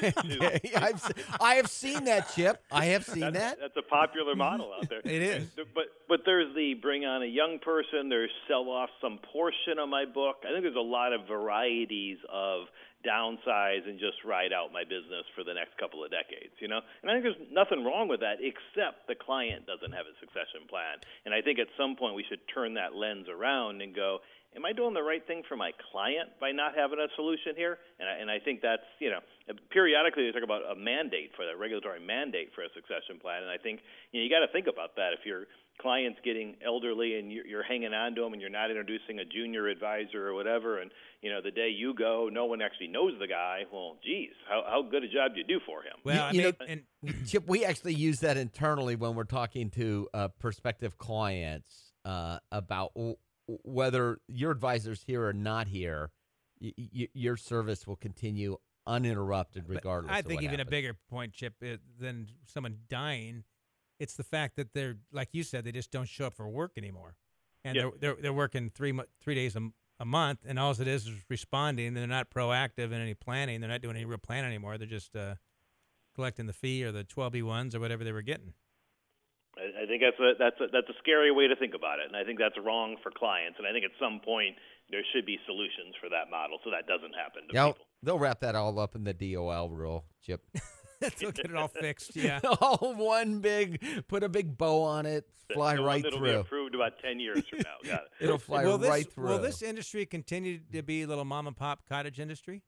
Okay, 0.02 0.60
I've, 0.76 1.12
I 1.40 1.54
have 1.54 1.68
seen 1.68 2.04
that, 2.04 2.32
Chip. 2.34 2.62
I 2.70 2.86
have 2.86 3.04
seen 3.04 3.20
that's, 3.20 3.38
that. 3.38 3.58
that's 3.60 3.76
a 3.76 3.88
popular 3.88 4.34
model 4.34 4.72
out 4.76 4.88
there. 4.88 5.00
It 5.04 5.22
is. 5.22 5.46
But 5.56 5.86
but 6.08 6.20
there's 6.26 6.54
the 6.54 6.74
bring 6.74 7.04
on 7.04 7.22
a 7.22 7.26
young 7.26 7.58
person. 7.60 8.08
There's 8.08 8.30
sell 8.48 8.68
off 8.68 8.90
some 9.00 9.18
portion 9.32 9.78
of 9.80 9.88
my 9.88 10.04
book. 10.04 10.36
I 10.46 10.52
think 10.52 10.64
there's 10.64 10.76
a 10.76 10.80
lot 10.80 11.12
of 11.12 11.26
varieties 11.26 12.18
of 12.30 12.66
downsize 13.02 13.86
and 13.86 13.98
just 13.98 14.22
ride 14.24 14.52
out 14.52 14.72
my 14.72 14.84
business 14.84 15.26
for 15.34 15.44
the 15.44 15.54
next 15.54 15.76
couple 15.78 16.02
of 16.02 16.10
decades. 16.10 16.54
You 16.58 16.68
know, 16.68 16.80
and 17.02 17.10
I 17.10 17.14
think 17.14 17.24
there's 17.24 17.44
nothing 17.50 17.84
wrong 17.84 18.08
with 18.08 18.20
that, 18.20 18.38
except 18.40 19.06
the 19.06 19.14
client 19.14 19.66
doesn't 19.66 19.92
have 19.92 20.06
a 20.06 20.14
succession 20.18 20.66
plan. 20.70 21.02
And 21.26 21.34
I 21.34 21.42
think 21.42 21.58
at 21.58 21.68
some 21.76 21.96
point 21.96 22.14
we 22.14 22.24
should 22.28 22.40
turn 22.48 22.74
that 22.74 22.94
lens 22.94 23.26
around 23.28 23.82
and 23.82 23.94
go. 23.94 24.20
Am 24.52 24.68
I 24.68 24.76
doing 24.76 24.92
the 24.92 25.02
right 25.02 25.24
thing 25.26 25.40
for 25.48 25.56
my 25.56 25.72
client 25.90 26.28
by 26.36 26.52
not 26.52 26.76
having 26.76 27.00
a 27.00 27.08
solution 27.16 27.56
here? 27.56 27.80
And 27.96 28.04
I, 28.04 28.14
and 28.20 28.28
I 28.28 28.36
think 28.38 28.60
that's 28.60 28.84
you 29.00 29.08
know 29.08 29.24
periodically 29.72 30.28
they 30.28 30.32
talk 30.32 30.44
about 30.44 30.68
a 30.68 30.76
mandate 30.76 31.32
for 31.36 31.48
that 31.48 31.56
regulatory 31.56 32.04
mandate 32.04 32.52
for 32.52 32.60
a 32.60 32.68
succession 32.76 33.16
plan, 33.16 33.40
and 33.40 33.50
I 33.50 33.56
think 33.56 33.80
you 34.12 34.20
know 34.20 34.24
you 34.24 34.30
got 34.30 34.44
to 34.44 34.52
think 34.52 34.68
about 34.68 34.94
that 35.00 35.16
if 35.16 35.24
your 35.24 35.48
client's 35.82 36.18
getting 36.24 36.56
elderly 36.64 37.18
and 37.18 37.32
you're, 37.32 37.46
you're 37.46 37.62
hanging 37.62 37.92
on 37.92 38.14
to 38.14 38.20
them 38.22 38.32
and 38.32 38.40
you're 38.40 38.50
not 38.50 38.70
introducing 38.70 39.18
a 39.18 39.24
junior 39.24 39.66
advisor 39.68 40.26
or 40.28 40.34
whatever, 40.34 40.78
and 40.80 40.90
you 41.20 41.30
know 41.30 41.40
the 41.42 41.50
day 41.50 41.68
you 41.68 41.92
go, 41.94 42.28
no 42.32 42.46
one 42.46 42.62
actually 42.62 42.88
knows 42.88 43.12
the 43.20 43.26
guy. 43.26 43.62
Well, 43.72 43.98
geez, 44.04 44.30
how 44.48 44.62
how 44.66 44.82
good 44.82 45.02
a 45.04 45.08
job 45.08 45.32
do 45.34 45.40
you 45.40 45.46
do 45.46 45.60
for 45.66 45.82
him? 45.82 45.94
Well, 46.04 46.22
I 46.22 46.30
you 46.30 46.42
mean, 46.42 46.54
know- 46.60 46.66
and 47.04 47.28
Chip, 47.28 47.48
we 47.48 47.64
actually 47.64 47.94
use 47.94 48.20
that 48.20 48.36
internally 48.36 48.96
when 48.96 49.14
we're 49.14 49.24
talking 49.24 49.70
to 49.70 50.08
uh, 50.14 50.28
prospective 50.38 50.96
clients 50.98 51.92
uh, 52.04 52.38
about 52.52 52.94
w- 52.94 53.16
whether 53.64 54.18
your 54.28 54.52
advisor's 54.52 55.02
here 55.02 55.26
or 55.26 55.32
not 55.32 55.66
here. 55.68 56.10
Y- 56.60 56.72
y- 56.78 57.08
your 57.12 57.36
service 57.36 57.88
will 57.88 57.96
continue 57.96 58.56
uninterrupted 58.86 59.64
But 59.66 59.74
regardless. 59.76 60.12
I 60.12 60.20
of 60.20 60.26
think 60.26 60.38
what 60.38 60.44
even 60.44 60.58
happens. 60.60 60.68
a 60.68 60.70
bigger 60.70 60.94
point, 61.10 61.32
Chip, 61.32 61.54
uh, 61.64 61.76
than 61.98 62.28
someone 62.46 62.78
dying, 62.88 63.42
it's 64.02 64.14
the 64.14 64.24
fact 64.24 64.56
that 64.56 64.72
they're 64.74 64.96
like 65.12 65.28
you 65.32 65.42
said, 65.42 65.64
they 65.64 65.72
just 65.72 65.90
don't 65.90 66.08
show 66.08 66.26
up 66.26 66.34
for 66.34 66.48
work 66.48 66.72
anymore, 66.76 67.14
and 67.64 67.76
Yeah. 67.76 67.82
they're, 67.82 67.92
they're 68.14 68.22
they're 68.22 68.32
working 68.32 68.70
three 68.70 68.92
three 69.20 69.34
days 69.34 69.56
a, 69.56 69.60
a 70.00 70.04
month, 70.04 70.40
and 70.46 70.58
all 70.58 70.72
it 70.72 70.88
is 70.88 71.06
is 71.06 71.14
responding. 71.30 71.94
They're 71.94 72.06
not 72.06 72.30
proactive 72.30 72.86
in 72.92 72.94
any 73.00 73.14
planning. 73.14 73.60
They're 73.60 73.70
not 73.70 73.82
doing 73.82 73.96
any 73.96 74.04
real 74.04 74.18
planning 74.18 74.46
anymore. 74.46 74.76
They're 74.78 74.86
just 75.00 75.14
uh, 75.16 75.36
collecting 76.14 76.46
the 76.46 76.52
fee 76.52 76.84
or 76.84 76.92
the 76.92 77.04
twelve 77.04 77.32
b 77.32 77.42
ones 77.42 77.74
or 77.74 77.80
whatever 77.80 78.02
they 78.04 78.12
were 78.12 78.22
getting. 78.22 78.52
I, 79.56 79.82
I 79.82 79.86
think 79.86 80.02
that's 80.02 80.18
a 80.18 80.32
that's 80.38 80.60
a 80.60 80.66
that's 80.72 80.88
a 80.88 80.98
scary 80.98 81.30
way 81.30 81.46
to 81.46 81.56
think 81.56 81.74
about 81.74 81.98
it, 82.00 82.06
and 82.08 82.16
I 82.16 82.24
think 82.24 82.38
that's 82.38 82.56
wrong 82.62 82.96
for 83.02 83.10
clients. 83.12 83.58
And 83.58 83.66
I 83.68 83.72
think 83.72 83.84
at 83.84 83.92
some 84.00 84.20
point 84.24 84.56
there 84.90 85.02
should 85.14 85.24
be 85.26 85.38
solutions 85.46 85.94
for 86.00 86.08
that 86.10 86.28
model 86.30 86.58
so 86.64 86.70
that 86.70 86.86
doesn't 86.86 87.14
happen 87.14 87.42
to 87.48 87.54
Yeah, 87.54 87.66
people. 87.68 87.86
they'll 88.02 88.18
wrap 88.18 88.40
that 88.40 88.54
all 88.56 88.78
up 88.78 88.94
in 88.96 89.04
the 89.04 89.14
DOL 89.14 89.70
rule, 89.70 90.04
Chip. 90.24 90.42
They'll 91.18 91.32
get 91.32 91.46
it 91.46 91.56
all 91.56 91.68
fixed. 91.68 92.16
Yeah. 92.16 92.40
all 92.60 92.94
one 92.96 93.40
big, 93.40 94.06
put 94.08 94.22
a 94.22 94.28
big 94.28 94.56
bow 94.56 94.82
on 94.82 95.06
it, 95.06 95.28
fly 95.52 95.76
the 95.76 95.82
right 95.82 95.94
one 95.96 96.02
that'll 96.02 96.18
through. 96.18 96.32
be 96.32 96.34
approved 96.34 96.74
about 96.74 96.92
ten 97.04 97.20
years 97.20 97.42
from 97.48 97.60
now. 97.60 97.76
Got 97.84 98.02
it. 98.02 98.08
It'll 98.20 98.38
fly 98.38 98.64
will 98.64 98.78
right 98.78 99.04
this, 99.04 99.14
through. 99.14 99.28
Will 99.28 99.38
this 99.38 99.62
industry 99.62 100.06
continue 100.06 100.60
to 100.72 100.82
be 100.82 101.02
a 101.02 101.06
little 101.06 101.24
mom 101.24 101.46
and 101.46 101.56
pop 101.56 101.88
cottage 101.88 102.20
industry? 102.20 102.62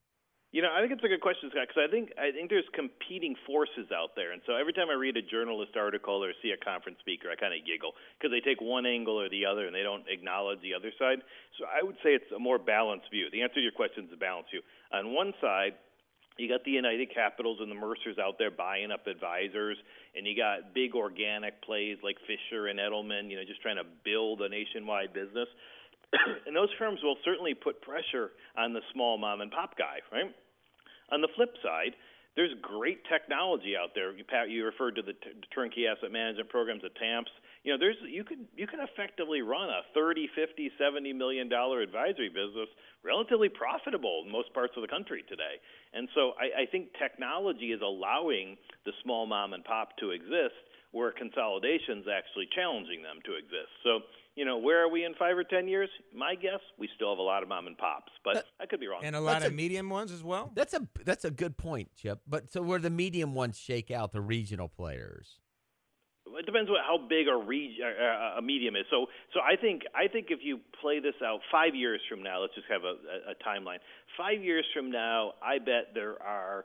You 0.54 0.62
know, 0.62 0.70
I 0.70 0.78
think 0.78 0.94
it's 0.94 1.02
a 1.02 1.10
good 1.10 1.18
question, 1.18 1.50
Scott, 1.50 1.66
because 1.66 1.82
I 1.82 1.90
think 1.90 2.14
I 2.14 2.30
think 2.30 2.46
there's 2.46 2.70
competing 2.78 3.34
forces 3.42 3.90
out 3.90 4.14
there, 4.14 4.30
and 4.30 4.38
so 4.46 4.54
every 4.54 4.72
time 4.72 4.86
I 4.86 4.94
read 4.94 5.18
a 5.18 5.22
journalist 5.26 5.74
article 5.74 6.22
or 6.22 6.30
see 6.46 6.54
a 6.54 6.60
conference 6.62 7.02
speaker, 7.02 7.26
I 7.26 7.34
kind 7.34 7.50
of 7.50 7.66
giggle 7.66 7.90
because 8.14 8.30
they 8.30 8.38
take 8.38 8.62
one 8.62 8.86
angle 8.86 9.18
or 9.18 9.26
the 9.26 9.50
other 9.50 9.66
and 9.66 9.74
they 9.74 9.82
don't 9.82 10.06
acknowledge 10.06 10.62
the 10.62 10.70
other 10.70 10.94
side. 10.94 11.26
So 11.58 11.66
I 11.66 11.82
would 11.82 11.98
say 12.06 12.14
it's 12.14 12.30
a 12.30 12.38
more 12.38 12.62
balanced 12.62 13.10
view. 13.10 13.26
The 13.34 13.42
answer 13.42 13.58
to 13.58 13.66
your 13.66 13.74
question 13.74 14.06
is 14.06 14.14
a 14.14 14.16
balanced 14.16 14.54
view. 14.54 14.62
On 14.94 15.10
one 15.10 15.34
side, 15.42 15.74
you 16.36 16.48
got 16.48 16.64
the 16.64 16.72
United 16.72 17.14
Capitals 17.14 17.58
and 17.60 17.70
the 17.70 17.78
Mercers 17.78 18.18
out 18.18 18.38
there 18.38 18.50
buying 18.50 18.90
up 18.90 19.06
advisors, 19.06 19.76
and 20.16 20.26
you 20.26 20.36
got 20.36 20.74
big 20.74 20.94
organic 20.94 21.62
plays 21.62 21.98
like 22.02 22.16
Fisher 22.26 22.66
and 22.66 22.78
Edelman, 22.78 23.30
you 23.30 23.36
know, 23.36 23.44
just 23.46 23.62
trying 23.62 23.76
to 23.76 23.86
build 24.04 24.42
a 24.42 24.48
nationwide 24.48 25.12
business. 25.12 25.48
and 26.46 26.54
those 26.54 26.70
firms 26.78 27.00
will 27.02 27.16
certainly 27.24 27.54
put 27.54 27.80
pressure 27.82 28.30
on 28.56 28.72
the 28.72 28.80
small 28.92 29.18
mom 29.18 29.40
and 29.40 29.50
pop 29.50 29.78
guy, 29.78 29.98
right? 30.12 30.34
On 31.12 31.20
the 31.20 31.28
flip 31.36 31.54
side, 31.62 31.94
there's 32.36 32.52
great 32.60 32.98
technology 33.06 33.74
out 33.78 33.90
there. 33.94 34.10
You, 34.12 34.24
Pat, 34.24 34.50
you 34.50 34.64
referred 34.64 34.96
to 34.96 35.02
the 35.02 35.12
t- 35.12 35.38
turnkey 35.54 35.86
asset 35.86 36.10
management 36.10 36.48
programs 36.48 36.82
at 36.84 36.94
TAMPS. 36.96 37.30
You 37.64 37.72
know, 37.72 37.78
there's 37.80 37.96
you 38.04 38.24
can 38.24 38.44
you 38.54 38.66
can 38.66 38.80
effectively 38.80 39.40
run 39.40 39.70
a 39.70 39.80
30, 39.94 40.28
50, 40.36 40.70
70 40.78 41.12
million 41.14 41.48
dollar 41.48 41.80
advisory 41.80 42.28
business 42.28 42.68
relatively 43.02 43.48
profitable 43.48 44.22
in 44.24 44.30
most 44.30 44.52
parts 44.52 44.74
of 44.76 44.82
the 44.82 44.88
country 44.88 45.24
today. 45.28 45.56
And 45.92 46.08
so 46.14 46.32
I, 46.36 46.62
I 46.62 46.66
think 46.70 46.92
technology 47.00 47.72
is 47.72 47.80
allowing 47.80 48.56
the 48.84 48.92
small 49.02 49.26
mom 49.26 49.54
and 49.54 49.64
pop 49.64 49.96
to 50.00 50.10
exist 50.10 50.60
where 50.92 51.10
consolidation's 51.10 52.04
actually 52.06 52.46
challenging 52.54 53.02
them 53.02 53.18
to 53.24 53.32
exist. 53.34 53.72
So 53.82 54.04
you 54.36 54.44
know, 54.44 54.58
where 54.58 54.84
are 54.84 54.90
we 54.90 55.04
in 55.04 55.14
five 55.14 55.38
or 55.38 55.44
ten 55.44 55.66
years? 55.66 55.88
My 56.14 56.34
guess, 56.34 56.60
we 56.78 56.88
still 56.96 57.10
have 57.10 57.18
a 57.18 57.22
lot 57.22 57.42
of 57.42 57.48
mom 57.48 57.66
and 57.66 57.78
pops, 57.78 58.12
but 58.24 58.44
I 58.60 58.66
could 58.66 58.80
be 58.80 58.88
wrong. 58.88 59.00
And 59.04 59.16
a 59.16 59.20
lot 59.20 59.34
That's 59.40 59.46
of 59.46 59.52
a- 59.52 59.56
medium 59.56 59.88
ones 59.88 60.12
as 60.12 60.22
well. 60.22 60.52
That's 60.54 60.74
a 60.74 60.86
that's 61.04 61.24
a 61.24 61.30
good 61.30 61.56
point, 61.56 61.90
Chip. 61.96 62.20
But 62.26 62.52
so 62.52 62.60
where 62.60 62.78
the 62.78 62.90
medium 62.90 63.34
ones 63.34 63.56
shake 63.56 63.90
out, 63.90 64.12
the 64.12 64.20
regional 64.20 64.68
players. 64.68 65.38
Depends 66.54 66.70
what 66.70 66.80
how 66.86 66.98
big 66.98 67.26
a 67.26 67.36
reg, 67.36 67.82
uh, 67.82 68.38
a 68.38 68.42
medium 68.42 68.76
is. 68.76 68.84
So 68.90 69.06
so 69.34 69.40
I 69.40 69.56
think 69.56 69.82
I 69.94 70.06
think 70.06 70.28
if 70.30 70.40
you 70.42 70.60
play 70.80 71.00
this 71.00 71.14
out 71.24 71.40
five 71.50 71.74
years 71.74 72.00
from 72.08 72.22
now, 72.22 72.40
let's 72.40 72.54
just 72.54 72.68
have 72.70 72.84
a, 72.84 72.94
a, 72.94 73.32
a 73.32 73.36
timeline. 73.42 73.78
Five 74.16 74.42
years 74.42 74.64
from 74.72 74.90
now, 74.90 75.32
I 75.42 75.58
bet 75.58 75.90
there 75.94 76.22
are 76.22 76.64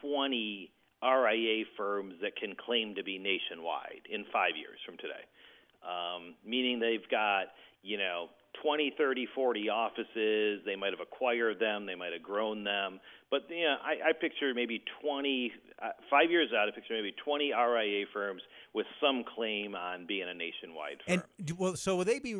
twenty 0.00 0.70
RIA 1.02 1.64
firms 1.76 2.14
that 2.22 2.36
can 2.36 2.54
claim 2.56 2.94
to 2.94 3.04
be 3.04 3.18
nationwide 3.18 4.08
in 4.10 4.24
five 4.32 4.56
years 4.56 4.78
from 4.86 4.96
today. 4.96 5.24
Um, 5.84 6.34
meaning 6.44 6.80
they've 6.80 7.08
got 7.10 7.52
you 7.82 7.98
know 7.98 8.28
20, 8.62 8.94
30, 8.98 9.28
40 9.34 9.68
offices. 9.68 10.60
They 10.64 10.74
might 10.74 10.90
have 10.90 11.00
acquired 11.00 11.60
them. 11.60 11.86
They 11.86 11.94
might 11.94 12.12
have 12.12 12.22
grown 12.22 12.64
them. 12.64 12.98
But 13.30 13.42
you 13.50 13.64
know, 13.64 13.76
I, 13.84 14.10
I 14.10 14.12
picture 14.12 14.52
maybe 14.54 14.82
20, 15.02 15.52
uh, 15.80 15.90
five 16.10 16.30
years 16.30 16.50
out, 16.56 16.66
I 16.66 16.72
picture 16.72 16.94
maybe 16.94 17.14
20 17.22 17.52
RIA 17.52 18.06
firms 18.12 18.42
with 18.74 18.86
some 19.00 19.24
claim 19.34 19.74
on 19.74 20.06
being 20.06 20.28
a 20.28 20.34
nationwide 20.34 20.98
firm. 21.06 21.22
And 21.38 21.58
well, 21.58 21.76
so 21.76 21.96
will 21.96 22.04
they 22.04 22.18
be? 22.18 22.34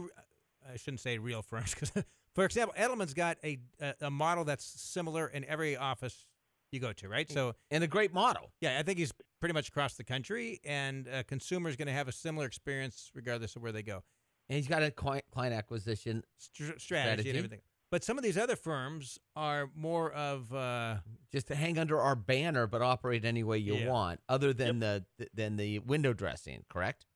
I 0.71 0.77
shouldn't 0.77 1.01
say 1.01 1.19
real 1.19 1.43
firms 1.43 1.75
because, 1.75 1.93
for 2.35 2.45
example, 2.45 2.75
Edelman's 2.79 3.15
got 3.15 3.39
a, 3.43 3.59
a 3.81 3.95
a 4.03 4.11
model 4.11 4.45
that's 4.45 4.65
similar 4.65 5.27
in 5.29 5.45
every 5.45 5.77
office 5.77 6.27
you 6.71 6.81
go 6.81 6.93
to, 6.93 7.09
right? 7.09 7.31
So 7.31 7.55
And 7.71 7.83
a 7.83 7.87
great 7.87 8.13
model. 8.13 8.51
yeah, 8.61 8.79
I 8.79 8.83
think 8.83 8.99
he's 8.99 9.13
pretty 9.41 9.55
much 9.55 9.69
across 9.69 9.95
the 9.95 10.05
country, 10.05 10.61
and 10.65 11.07
a 11.07 11.25
consumer's 11.25 11.77
going 11.77 11.87
to 11.87 11.95
have 11.95 12.09
a 12.09 12.13
similar 12.13 12.45
experience 12.47 13.11
regardless 13.15 13.57
of 13.57 13.63
where 13.63 13.73
they 13.73 13.83
go. 13.83 14.03
And 14.51 14.57
he's 14.57 14.69
got 14.69 14.83
a 14.83 14.91
client, 14.91 15.25
client 15.33 15.55
acquisition. 15.55 16.23
Str- 16.39 16.65
strategy, 16.65 16.79
Strategy. 16.81 17.29
and 17.31 17.39
everything. 17.39 17.61
But 17.91 18.05
some 18.05 18.19
of 18.19 18.25
these 18.25 18.37
other 18.37 18.57
firms 18.57 19.19
are 19.35 19.71
more 19.75 20.13
of 20.13 20.53
uh, 20.53 20.97
just 21.33 21.49
to 21.49 21.55
hang 21.55 21.79
under 21.79 21.99
our 21.99 22.15
banner, 22.17 22.67
but 22.67 22.83
operate 22.83 23.25
any 23.25 23.43
way 23.43 23.59
you 23.59 23.75
Yeah. 23.77 23.89
want, 23.91 24.21
other 24.29 24.53
than 24.53 24.81
the 24.81 25.05
than 25.33 25.57
the 25.57 25.79
window 25.81 26.13
dressing. 26.13 26.65
Correct? 26.69 27.07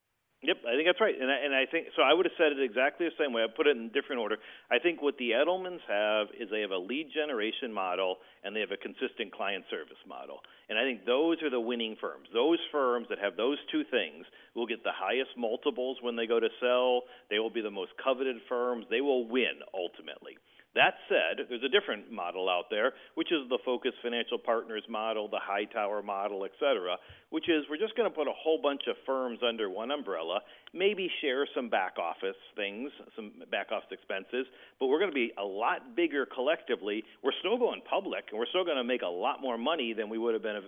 Yep, 0.45 0.57
I 0.67 0.75
think 0.75 0.89
that's 0.89 1.01
right, 1.01 1.15
and 1.15 1.31
I, 1.31 1.39
and 1.39 1.55
I 1.55 1.67
think 1.71 1.87
so. 1.95 2.03
I 2.03 2.13
would 2.13 2.27
have 2.27 2.35
said 2.37 2.51
it 2.51 2.59
exactly 2.61 3.07
the 3.07 3.15
same 3.15 3.33
way. 3.33 3.45
I 3.45 3.47
put 3.47 3.69
it 3.69 3.77
in 3.77 3.91
different 3.95 4.19
order. 4.21 4.39
I 4.73 4.81
think 4.81 5.01
what 5.01 5.17
the 5.17 5.31
Edelmans 5.39 5.79
have 5.87 6.35
is 6.35 6.51
they 6.51 6.63
have 6.63 6.73
a 6.75 6.83
lead 6.83 7.11
generation 7.15 7.71
model 7.73 8.17
and 8.43 8.51
they 8.51 8.59
have 8.59 8.73
a 8.73 8.77
consistent 8.77 9.31
client 9.31 9.65
service 9.71 10.03
model, 10.09 10.41
and 10.69 10.77
I 10.81 10.83
think 10.83 11.05
those 11.07 11.41
are 11.45 11.51
the 11.51 11.61
winning 11.61 11.95
firms. 12.01 12.27
Those 12.35 12.59
firms 12.73 13.07
that 13.11 13.21
have 13.21 13.37
those 13.37 13.59
two 13.71 13.85
things 13.85 14.27
will 14.57 14.67
get 14.67 14.83
the 14.83 14.91
highest 14.91 15.31
multiples 15.39 15.99
when 16.03 16.17
they 16.17 16.27
go 16.27 16.41
to 16.41 16.49
sell. 16.59 17.03
They 17.31 17.39
will 17.39 17.55
be 17.55 17.63
the 17.63 17.71
most 17.71 17.93
coveted 18.03 18.43
firms. 18.49 18.87
They 18.91 19.01
will 19.01 19.29
win 19.29 19.63
ultimately. 19.73 20.39
That 20.75 20.95
said, 21.09 21.45
there's 21.49 21.63
a 21.63 21.69
different 21.69 22.11
model 22.11 22.49
out 22.49 22.65
there, 22.71 22.93
which 23.15 23.31
is 23.31 23.47
the 23.51 23.59
Focus 23.63 23.93
Financial 24.03 24.39
Partners 24.39 24.83
model, 24.89 25.29
the 25.29 25.41
Hightower 25.41 26.03
model, 26.03 26.47
et 26.47 26.53
cetera, 26.59 26.97
which 27.29 27.49
is 27.49 27.65
we're 27.69 27.77
just 27.77 27.95
going 27.95 28.09
to 28.09 28.15
put 28.15 28.27
a 28.27 28.33
whole 28.33 28.61
bunch 28.61 28.83
of 28.89 28.97
firms 29.05 29.41
under 29.47 29.69
one 29.69 29.91
umbrella, 29.91 30.41
maybe 30.75 31.11
share 31.21 31.47
some 31.55 31.69
back 31.69 31.99
office 31.99 32.37
things, 32.57 32.91
some 33.15 33.33
back 33.51 33.71
office 33.71 33.89
expenses, 33.91 34.47
but 34.81 34.87
we're 34.87 34.99
going 34.99 35.11
to 35.11 35.15
be 35.15 35.33
a 35.39 35.45
lot 35.45 35.95
bigger 35.95 36.27
collectively. 36.27 37.05
We're 37.23 37.37
still 37.41 37.59
going 37.59 37.83
public, 37.89 38.25
and 38.31 38.39
we're 38.39 38.47
still 38.47 38.65
going 38.65 38.79
to 38.79 38.85
make 38.85 39.03
a 39.03 39.13
lot 39.13 39.41
more 39.41 39.59
money 39.59 39.93
than 39.93 40.09
we 40.09 40.19
would 40.19 40.35
have 40.35 40.43
been. 40.43 40.63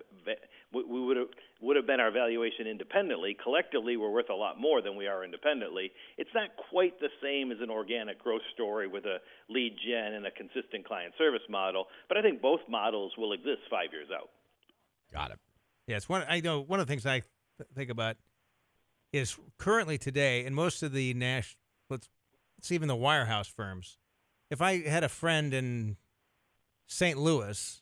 We 0.73 1.01
would 1.07 1.17
have 1.17 1.29
would 1.61 1.77
have 1.77 1.87
been 1.87 2.01
our 2.01 2.11
valuation 2.11 2.67
independently. 2.67 3.37
Collectively, 3.43 3.97
we're 3.97 4.11
worth 4.11 4.29
a 4.29 4.35
lot 4.35 4.61
more 4.61 4.83
than 4.83 4.97
we 4.97 5.07
are 5.07 5.25
independently. 5.25 5.93
It's 6.19 6.31
not 6.35 6.51
quite 6.71 7.01
the 7.01 7.09
same 7.23 7.53
as 7.53 7.59
an 7.63 7.71
organic 7.71 8.23
growth 8.23 8.43
story 8.53 8.87
with 8.87 9.05
a 9.07 9.19
lead 9.49 9.77
gen 9.87 10.15
and 10.15 10.27
a 10.27 10.31
consistent 10.31 10.87
client 10.87 11.15
service 11.17 11.47
model, 11.49 11.87
but 12.09 12.19
I 12.19 12.23
think 12.23 12.43
both 12.43 12.61
models 12.69 13.13
will 13.17 13.33
exist 13.33 13.61
five 13.71 13.89
years 13.93 14.09
out. 14.15 14.29
Got 15.13 15.31
it. 15.31 15.39
It's 15.87 16.09
one. 16.09 16.25
I 16.29 16.41
know 16.41 16.61
one 16.61 16.81
of 16.81 16.87
the 16.87 16.91
things 16.91 17.07
I 17.07 17.21
th- 17.21 17.69
think 17.75 17.91
about 17.91 18.17
is 19.15 19.37
currently 19.59 19.97
today, 19.97 20.45
in 20.45 20.55
most 20.55 20.83
of 20.83 20.93
the 20.93 21.15
national, 21.15 21.59
let's, 21.89 22.09
let's 22.59 22.73
even 22.73 22.89
the 22.89 22.97
wirehouse 22.97 23.51
firms. 23.51 23.99
If 24.51 24.61
I 24.61 24.81
had 24.81 25.05
a 25.05 25.09
friend 25.09 25.55
in 25.55 25.97
St. 26.87 27.17
Louis, 27.19 27.81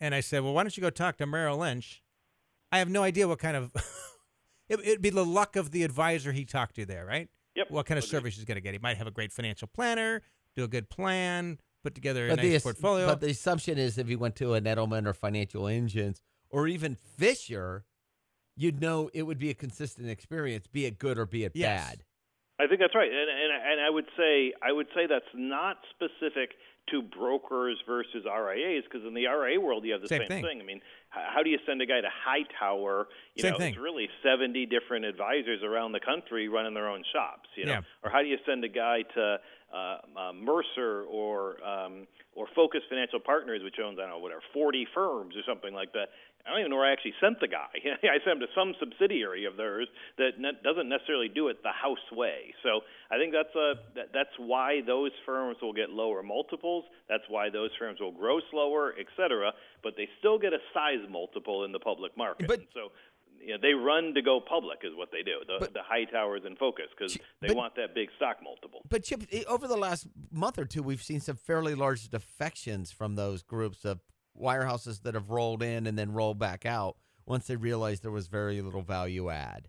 and 0.00 0.14
I 0.14 0.20
said, 0.20 0.42
"Well, 0.42 0.54
why 0.54 0.62
don't 0.62 0.76
you 0.76 0.80
go 0.80 0.90
talk 0.90 1.16
to 1.18 1.26
Merrill 1.26 1.58
Lynch?" 1.58 2.02
I 2.72 2.78
have 2.78 2.88
no 2.88 3.02
idea 3.02 3.28
what 3.28 3.38
kind 3.38 3.56
of. 3.56 3.70
it, 4.68 4.80
it'd 4.80 5.02
be 5.02 5.10
the 5.10 5.24
luck 5.24 5.56
of 5.56 5.70
the 5.70 5.82
advisor 5.82 6.32
he 6.32 6.44
talked 6.44 6.76
to 6.76 6.86
there, 6.86 7.04
right? 7.04 7.28
Yep. 7.54 7.70
What 7.70 7.86
kind 7.86 7.98
of 7.98 8.04
Agreed. 8.04 8.10
service 8.10 8.36
he's 8.36 8.44
going 8.44 8.56
to 8.56 8.60
get? 8.60 8.72
He 8.72 8.78
might 8.78 8.96
have 8.96 9.06
a 9.06 9.12
great 9.12 9.32
financial 9.32 9.68
planner, 9.68 10.22
do 10.56 10.64
a 10.64 10.68
good 10.68 10.88
plan, 10.90 11.58
put 11.84 11.94
together 11.94 12.26
a 12.26 12.30
But 12.30 12.36
nice 12.38 12.52
the, 12.54 12.60
portfolio. 12.60 13.06
but 13.06 13.20
the 13.20 13.30
assumption 13.30 13.78
is 13.78 13.98
if 13.98 14.08
you 14.08 14.18
went 14.18 14.34
to 14.36 14.54
an 14.54 14.64
Edelman 14.64 15.06
or 15.06 15.12
Financial 15.12 15.68
Engines 15.68 16.20
or 16.50 16.66
even 16.66 16.96
Fisher, 16.96 17.84
you'd 18.56 18.80
know 18.80 19.10
it 19.12 19.22
would 19.22 19.38
be 19.38 19.50
a 19.50 19.54
consistent 19.54 20.08
experience, 20.08 20.66
be 20.66 20.86
it 20.86 20.98
good 20.98 21.18
or 21.18 21.26
be 21.26 21.44
it 21.44 21.52
Yes. 21.54 21.88
bad. 21.90 22.04
I 22.56 22.68
think 22.68 22.78
that's 22.80 22.94
right, 22.94 23.10
and 23.10 23.28
and 23.30 23.50
and 23.72 23.80
I 23.80 23.90
would 23.90 24.06
say 24.16 24.52
I 24.62 24.70
would 24.70 24.86
say 24.94 25.06
that's 25.08 25.26
not 25.34 25.78
specific 25.90 26.54
to 26.90 27.02
brokers 27.02 27.78
versus 27.84 28.24
RIAs 28.26 28.84
because 28.84 29.04
in 29.04 29.12
the 29.14 29.26
RIA 29.26 29.58
world 29.60 29.84
you 29.84 29.90
have 29.92 30.02
the 30.02 30.06
Same 30.06 30.22
same, 30.28 30.42
thing. 30.44 30.60
I 30.60 30.64
mean, 30.64 30.80
how 31.08 31.42
do 31.42 31.50
you 31.50 31.58
send 31.66 31.82
a 31.82 31.86
guy 31.86 32.00
to 32.00 32.08
Hightower? 32.24 33.08
You 33.34 33.42
Same 33.42 33.52
know, 33.52 33.58
thing. 33.58 33.72
it's 33.74 33.78
really 33.82 34.08
seventy 34.22 34.66
different 34.66 35.04
advisors 35.04 35.64
around 35.64 35.92
the 35.92 36.00
country 36.00 36.46
running 36.48 36.74
their 36.74 36.88
own 36.88 37.02
shops. 37.12 37.48
You 37.56 37.64
know, 37.66 37.72
Yeah. 37.72 37.80
or 38.04 38.10
how 38.10 38.22
do 38.22 38.28
you 38.28 38.38
send 38.46 38.62
a 38.64 38.68
guy 38.68 39.02
to 39.02 39.38
uh, 39.74 39.98
uh, 40.16 40.32
Mercer 40.32 41.02
or 41.10 41.58
um, 41.64 42.06
or 42.34 42.46
Focus 42.54 42.82
Financial 42.88 43.18
Partners, 43.18 43.62
which 43.64 43.80
owns 43.84 43.98
I 43.98 44.02
don't 44.02 44.10
know 44.10 44.18
whatever 44.18 44.42
forty 44.52 44.86
firms 44.94 45.34
or 45.34 45.42
something 45.42 45.74
like 45.74 45.92
that? 45.94 46.10
I 46.46 46.50
don't 46.50 46.60
even 46.60 46.70
know 46.70 46.76
where 46.76 46.86
I 46.88 46.92
actually 46.92 47.14
sent 47.20 47.40
the 47.40 47.48
guy. 47.48 47.72
I 48.04 48.18
sent 48.24 48.36
him 48.36 48.40
to 48.40 48.52
some 48.54 48.74
subsidiary 48.78 49.46
of 49.46 49.56
theirs 49.56 49.88
that 50.18 50.32
ne- 50.38 50.60
doesn't 50.62 50.88
necessarily 50.88 51.28
do 51.28 51.48
it 51.48 51.62
the 51.62 51.72
house 51.72 52.04
way. 52.12 52.52
So 52.62 52.80
I 53.10 53.16
think 53.16 53.32
that's 53.32 53.54
a 53.56 53.74
that, 53.96 54.12
that's 54.12 54.36
why 54.38 54.80
those 54.86 55.10
firms 55.24 55.56
will 55.62 55.72
get 55.72 55.90
lower 55.90 56.22
multiples. 56.22 56.84
That's 57.08 57.24
why 57.28 57.48
those 57.50 57.70
firms 57.78 57.98
will 58.00 58.12
grow 58.12 58.40
slower, 58.50 58.94
et 59.00 59.06
cetera. 59.16 59.52
But 59.82 59.94
they 59.96 60.08
still 60.18 60.38
get 60.38 60.52
a 60.52 60.58
size 60.74 61.04
multiple 61.10 61.64
in 61.64 61.72
the 61.72 61.80
public 61.80 62.16
market. 62.16 62.46
But- 62.48 62.58
And 62.60 62.68
so. 62.74 62.92
You 63.46 63.50
know, 63.50 63.58
they 63.60 63.74
run 63.74 64.14
to 64.14 64.22
go 64.22 64.40
public, 64.40 64.78
is 64.84 64.92
what 64.96 65.10
they 65.12 65.22
do. 65.22 65.32
The, 65.46 65.56
But- 65.60 65.74
the 65.74 65.80
Hightowers 65.80 66.46
and 66.46 66.56
focus 66.56 66.86
because 66.96 67.18
they 67.42 67.48
but- 67.48 67.56
want 67.58 67.74
that 67.76 67.94
big 67.94 68.08
stock 68.16 68.38
multiple. 68.42 68.80
But 68.88 69.04
Chip, 69.04 69.22
over 69.46 69.68
the 69.68 69.76
last 69.76 70.06
month 70.30 70.58
or 70.58 70.64
two, 70.64 70.82
we've 70.82 71.02
seen 71.02 71.20
some 71.20 71.36
fairly 71.36 71.74
large 71.74 72.08
defections 72.08 72.90
from 72.90 73.16
those 73.16 73.42
groups 73.42 73.84
of 73.84 74.00
wirehouses 74.40 75.02
that 75.02 75.14
have 75.14 75.30
rolled 75.30 75.62
in 75.62 75.86
and 75.86 75.98
then 75.98 76.12
rolled 76.12 76.38
back 76.38 76.66
out 76.66 76.96
once 77.26 77.46
they 77.46 77.56
realized 77.56 78.02
there 78.02 78.10
was 78.10 78.26
very 78.26 78.60
little 78.60 78.82
value 78.82 79.30
add. 79.30 79.68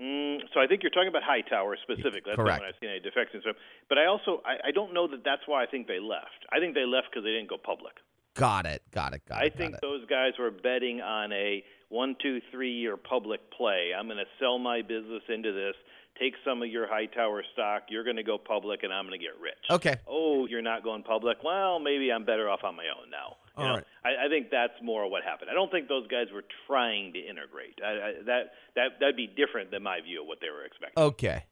Mm, 0.00 0.40
so 0.52 0.60
I 0.60 0.66
think 0.66 0.82
you're 0.82 0.90
talking 0.90 1.08
about 1.08 1.22
Hightower 1.22 1.76
specifically. 1.82 2.32
That's 2.32 2.36
Correct. 2.36 2.60
not 2.60 2.60
when 2.60 2.68
I've 2.68 2.80
seen 2.80 2.90
any 2.90 3.00
defections. 3.00 3.44
So, 3.44 3.52
but 3.88 3.98
I 3.98 4.06
also 4.06 4.42
I, 4.44 4.68
I 4.68 4.70
don't 4.70 4.92
know 4.92 5.08
that 5.08 5.24
that's 5.24 5.42
why 5.46 5.62
I 5.62 5.66
think 5.66 5.86
they 5.86 6.00
left. 6.00 6.44
I 6.52 6.60
think 6.60 6.74
they 6.74 6.84
left 6.84 7.08
because 7.10 7.24
they 7.24 7.32
didn't 7.32 7.48
go 7.48 7.56
public. 7.56 7.94
Got 8.34 8.66
it. 8.66 8.82
Got 8.92 9.14
it. 9.14 9.22
Got 9.26 9.38
I 9.38 9.44
it. 9.46 9.52
got 9.52 9.58
think 9.58 9.74
it. 9.74 9.80
those 9.80 10.04
guys 10.06 10.32
were 10.38 10.50
betting 10.50 11.00
on 11.00 11.32
a 11.32 11.64
one, 11.88 12.16
two, 12.20 12.40
three 12.52 12.72
year 12.72 12.96
public 12.98 13.40
play. 13.50 13.92
I'm 13.96 14.06
going 14.06 14.18
to 14.18 14.28
sell 14.38 14.58
my 14.58 14.82
business 14.82 15.22
into 15.32 15.52
this, 15.52 15.74
take 16.18 16.34
some 16.44 16.62
of 16.62 16.68
your 16.68 16.86
Hightower 16.86 17.42
stock. 17.52 17.84
You're 17.88 18.04
going 18.04 18.16
to 18.16 18.22
go 18.22 18.38
public, 18.38 18.82
and 18.82 18.92
I'm 18.92 19.06
going 19.06 19.18
to 19.18 19.24
get 19.24 19.34
rich. 19.40 19.54
Okay. 19.70 19.96
Oh, 20.08 20.46
you're 20.46 20.62
not 20.62 20.82
going 20.82 21.02
public. 21.02 21.38
Well, 21.44 21.78
maybe 21.78 22.10
I'm 22.12 22.24
better 22.24 22.48
off 22.48 22.60
on 22.64 22.76
my 22.76 22.84
own 22.84 23.10
now. 23.10 23.36
You 23.56 23.62
All 23.62 23.68
know, 23.68 23.74
right. 23.76 23.84
I, 24.04 24.26
I 24.26 24.28
think 24.28 24.50
that's 24.50 24.74
more 24.82 25.10
what 25.10 25.22
happened. 25.22 25.50
I 25.50 25.54
don't 25.54 25.70
think 25.70 25.88
those 25.88 26.06
guys 26.08 26.26
were 26.32 26.44
trying 26.66 27.12
to 27.14 27.18
integrate. 27.18 27.78
I, 27.84 27.88
I, 27.88 28.12
that 28.26 28.42
that 28.74 28.88
that'd 29.00 29.16
be 29.16 29.26
different 29.26 29.70
than 29.70 29.82
my 29.82 30.00
view 30.00 30.22
of 30.22 30.28
what 30.28 30.38
they 30.40 30.48
were 30.50 30.64
expecting. 30.64 31.02
Okay. 31.02 31.44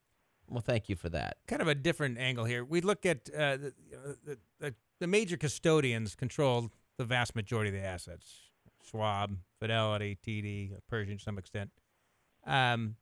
Well, 0.48 0.60
thank 0.60 0.90
you 0.90 0.96
for 0.96 1.08
that. 1.08 1.38
kind 1.46 1.62
of 1.62 1.68
a 1.68 1.74
different 1.74 2.18
angle 2.18 2.44
here. 2.44 2.64
We 2.64 2.82
look 2.82 3.06
at 3.06 3.30
uh, 3.34 3.56
the, 3.56 3.74
the, 4.24 4.38
the 4.60 4.74
the 5.00 5.06
major 5.06 5.38
custodians 5.38 6.14
control 6.14 6.70
the 6.98 7.04
vast 7.04 7.34
majority 7.34 7.70
of 7.70 7.82
the 7.82 7.86
assets: 7.86 8.50
Schwab, 8.90 9.38
Fidelity, 9.58 10.18
TD, 10.26 10.72
Pershing 10.88 11.16
to 11.16 11.22
some 11.22 11.38
extent. 11.38 11.70
Um, 12.46 12.96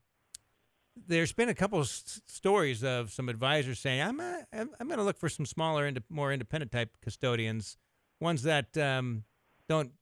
there's 0.97 1.33
been 1.33 1.49
a 1.49 1.55
couple 1.55 1.81
of 1.81 1.89
stories 1.89 2.85
of 2.85 3.13
some 3.13 3.29
advisors 3.29 3.79
saying, 3.79 4.01
"I'm 4.01 4.21
uh, 4.21 4.37
I'm, 4.53 4.71
I'm 4.79 4.87
going 4.87 4.99
to 4.99 5.05
look 5.05 5.19
for 5.19 5.29
some 5.29 5.47
smaller, 5.47 5.87
ind- 5.87 6.03
more 6.09 6.33
independent 6.33 6.73
type 6.73 6.97
custodians, 7.03 7.77
ones 8.21 8.43
that 8.43 8.77
um, 8.77 9.25
don't 9.69 9.93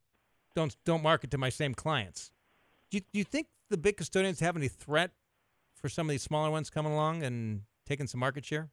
don't 0.54 0.76
don't 0.84 1.02
market 1.02 1.30
to 1.30 1.38
my 1.38 1.48
same 1.48 1.74
clients." 1.74 2.32
Do 2.90 2.96
you, 2.96 3.02
do 3.12 3.18
you 3.18 3.24
think 3.24 3.46
the 3.68 3.78
big 3.78 3.96
custodians 3.96 4.40
have 4.40 4.56
any 4.56 4.68
threat 4.68 5.12
for 5.74 5.88
some 5.88 6.08
of 6.08 6.10
these 6.10 6.22
smaller 6.22 6.50
ones 6.50 6.70
coming 6.70 6.92
along 6.92 7.22
and 7.22 7.62
taking 7.86 8.06
some 8.06 8.20
market 8.20 8.44
share? 8.44 8.70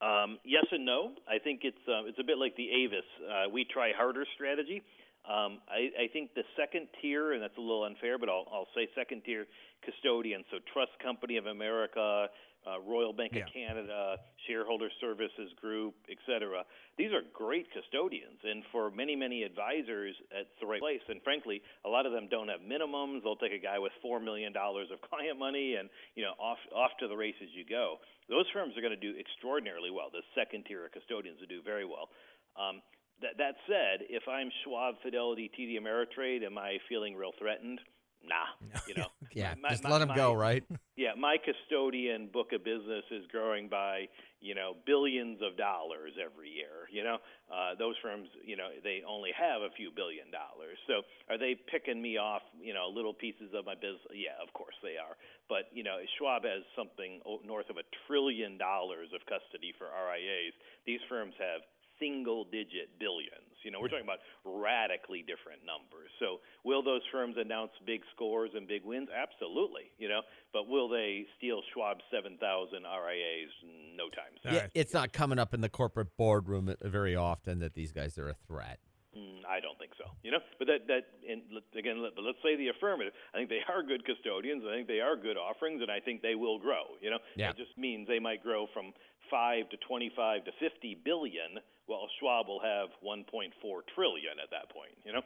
Um, 0.00 0.38
yes 0.44 0.64
and 0.70 0.86
no. 0.86 1.14
I 1.28 1.38
think 1.38 1.62
it's 1.64 1.76
um, 1.88 2.04
it's 2.06 2.18
a 2.20 2.24
bit 2.24 2.38
like 2.38 2.56
the 2.56 2.68
Avis 2.70 3.04
uh, 3.28 3.48
we 3.50 3.64
try 3.64 3.90
harder 3.96 4.24
strategy. 4.34 4.82
Um, 5.28 5.60
I, 5.68 5.92
I 6.04 6.08
think 6.12 6.32
the 6.34 6.44
second 6.56 6.88
tier, 7.02 7.32
and 7.32 7.42
that's 7.42 7.56
a 7.58 7.60
little 7.60 7.84
unfair, 7.84 8.16
but 8.18 8.28
I'll, 8.30 8.46
I'll 8.52 8.68
say 8.74 8.88
second 8.96 9.22
tier 9.24 9.44
custodians. 9.84 10.46
So 10.50 10.56
Trust 10.72 10.92
Company 11.04 11.36
of 11.36 11.44
America, 11.46 12.28
uh, 12.66 12.80
Royal 12.80 13.12
Bank 13.12 13.32
Yeah. 13.36 13.44
of 13.44 13.52
Canada, 13.52 14.16
Shareholder 14.48 14.88
Services 15.00 15.52
Group, 15.60 15.94
et 16.10 16.16
cetera. 16.24 16.64
These 16.96 17.12
are 17.12 17.20
great 17.36 17.68
custodians, 17.76 18.40
and 18.42 18.64
for 18.72 18.90
many, 18.90 19.14
many 19.14 19.42
advisors, 19.44 20.16
it's 20.32 20.48
the 20.60 20.66
right 20.66 20.80
place. 20.80 21.04
And 21.08 21.22
frankly, 21.22 21.60
a 21.84 21.88
lot 21.88 22.06
of 22.06 22.12
them 22.12 22.28
don't 22.30 22.48
have 22.48 22.60
minimums. 22.64 23.22
They'll 23.22 23.36
take 23.36 23.52
a 23.52 23.60
guy 23.62 23.78
with 23.78 23.92
four 24.00 24.20
million 24.20 24.52
dollars 24.52 24.88
of 24.90 24.98
client 25.10 25.38
money, 25.38 25.76
and 25.76 25.90
you 26.16 26.24
know, 26.24 26.32
off 26.40 26.58
off 26.74 26.92
to 27.00 27.06
the 27.08 27.16
races 27.16 27.52
you 27.52 27.64
go. 27.68 28.00
Those 28.28 28.46
firms 28.52 28.76
are 28.76 28.82
going 28.82 28.96
to 28.96 29.00
do 29.00 29.12
extraordinarily 29.18 29.90
well. 29.92 30.08
The 30.10 30.24
second 30.34 30.64
tier 30.64 30.84
of 30.84 30.92
custodians 30.92 31.38
will 31.40 31.48
do 31.52 31.60
very 31.62 31.84
well. 31.84 32.08
Um, 32.56 32.80
that, 33.22 33.38
that 33.38 33.54
said, 33.66 34.06
if 34.08 34.22
I'm 34.28 34.50
Schwab, 34.64 34.96
Fidelity, 35.02 35.50
TD 35.58 35.80
Ameritrade, 35.80 36.44
am 36.44 36.58
I 36.58 36.78
feeling 36.88 37.16
real 37.16 37.32
threatened? 37.38 37.80
Nah, 38.26 38.50
you 38.88 38.94
know. 38.94 39.08
Yeah. 39.32 39.54
My- 39.60 39.70
just 39.70 39.84
my- 39.84 39.90
let 39.90 39.98
them 39.98 40.14
go, 40.14 40.32
right? 40.34 40.64
yeah, 40.96 41.14
my 41.16 41.36
custodian 41.38 42.28
book 42.32 42.52
of 42.52 42.64
business 42.64 43.04
is 43.10 43.24
growing 43.30 43.68
by, 43.68 44.08
you 44.40 44.54
know, 44.54 44.74
billions 44.86 45.38
of 45.42 45.56
dollars 45.56 46.12
every 46.18 46.50
year. 46.50 46.90
You 46.90 47.04
know, 47.04 47.18
uh, 47.46 47.78
those 47.78 47.94
firms, 48.02 48.28
you 48.44 48.56
know, 48.56 48.68
they 48.82 49.02
only 49.06 49.30
have 49.38 49.62
a 49.62 49.70
few 49.76 49.90
billion 49.94 50.30
dollars. 50.30 50.78
So 50.86 51.02
are 51.30 51.38
they 51.38 51.54
picking 51.70 52.02
me 52.02 52.18
off, 52.18 52.42
you 52.60 52.74
know, 52.74 52.90
little 52.90 53.14
pieces 53.14 53.54
of 53.54 53.66
my 53.66 53.74
business? 53.74 54.02
Yeah, 54.14 54.34
of 54.42 54.52
course 54.52 54.74
they 54.82 54.98
are. 54.98 55.14
But 55.48 55.70
you 55.72 55.82
know, 55.82 55.98
Schwab 56.18 56.44
has 56.44 56.62
something 56.76 57.22
north 57.46 57.70
of 57.70 57.78
a 57.78 57.86
trillion 58.06 58.58
dollars 58.58 59.08
of 59.14 59.22
custody 59.30 59.72
for 59.78 59.86
RIAs. 59.88 60.54
These 60.86 61.00
firms 61.08 61.34
have 61.38 61.62
single 62.00 62.44
digit 62.44 62.98
billions. 62.98 63.48
You 63.64 63.72
know, 63.72 63.80
we're 63.80 63.88
talking 63.88 64.06
about 64.06 64.20
radically 64.44 65.20
different 65.26 65.60
numbers. 65.66 66.10
So, 66.20 66.38
will 66.64 66.82
those 66.82 67.02
firms 67.10 67.36
announce 67.38 67.72
big 67.84 68.00
scores 68.14 68.50
and 68.54 68.68
big 68.68 68.84
wins? 68.84 69.08
Absolutely. 69.10 69.90
You 69.98 70.08
know, 70.08 70.20
but 70.52 70.68
will 70.68 70.88
they 70.88 71.26
steal 71.36 71.60
Schwab's 71.74 72.04
7,000 72.10 72.38
RIAs? 72.84 73.50
No 73.96 74.08
time 74.08 74.32
soon. 74.42 74.54
Yeah, 74.54 74.66
it's 74.74 74.94
not 74.94 75.12
coming 75.12 75.38
up 75.38 75.54
in 75.54 75.60
the 75.60 75.68
corporate 75.68 76.16
boardroom 76.16 76.74
very 76.82 77.16
often 77.16 77.58
that 77.58 77.74
these 77.74 77.92
guys 77.92 78.16
are 78.16 78.28
a 78.28 78.36
threat. 78.46 78.78
Mm, 79.16 79.40
I 79.48 79.60
don't 79.60 79.78
think 79.78 79.92
so. 79.96 80.04
You 80.22 80.32
know, 80.32 80.38
but 80.58 80.66
that 80.68 80.86
that 80.88 81.04
and 81.28 81.42
let- 81.52 81.64
again, 81.78 82.02
let, 82.02 82.14
but 82.14 82.24
let's 82.24 82.38
say 82.42 82.56
the 82.56 82.68
affirmative. 82.68 83.12
I 83.32 83.38
think 83.38 83.48
they 83.48 83.62
are 83.68 83.82
good 83.82 84.04
custodians. 84.04 84.64
I 84.68 84.74
think 84.76 84.86
they 84.88 85.00
are 85.00 85.16
good 85.16 85.36
offerings, 85.38 85.80
and 85.80 85.90
I 85.90 85.98
think 86.00 86.20
they 86.20 86.34
will 86.34 86.58
grow. 86.58 86.96
You 87.00 87.10
know, 87.10 87.18
Yeah. 87.34 87.50
it 87.50 87.56
just 87.56 87.76
means 87.78 88.06
they 88.06 88.18
might 88.20 88.42
grow 88.42 88.66
from 88.74 88.92
five 89.30 89.68
to 89.70 89.76
twenty-five 89.78 90.44
to 90.44 90.52
fifty 90.60 90.94
billion, 90.94 91.58
while 91.86 92.06
Schwab 92.20 92.48
will 92.48 92.60
have 92.60 92.88
one 93.00 93.24
point 93.24 93.54
four 93.62 93.82
trillion 93.94 94.38
at 94.42 94.50
that 94.50 94.68
point. 94.70 94.92
You 95.04 95.14
know. 95.14 95.22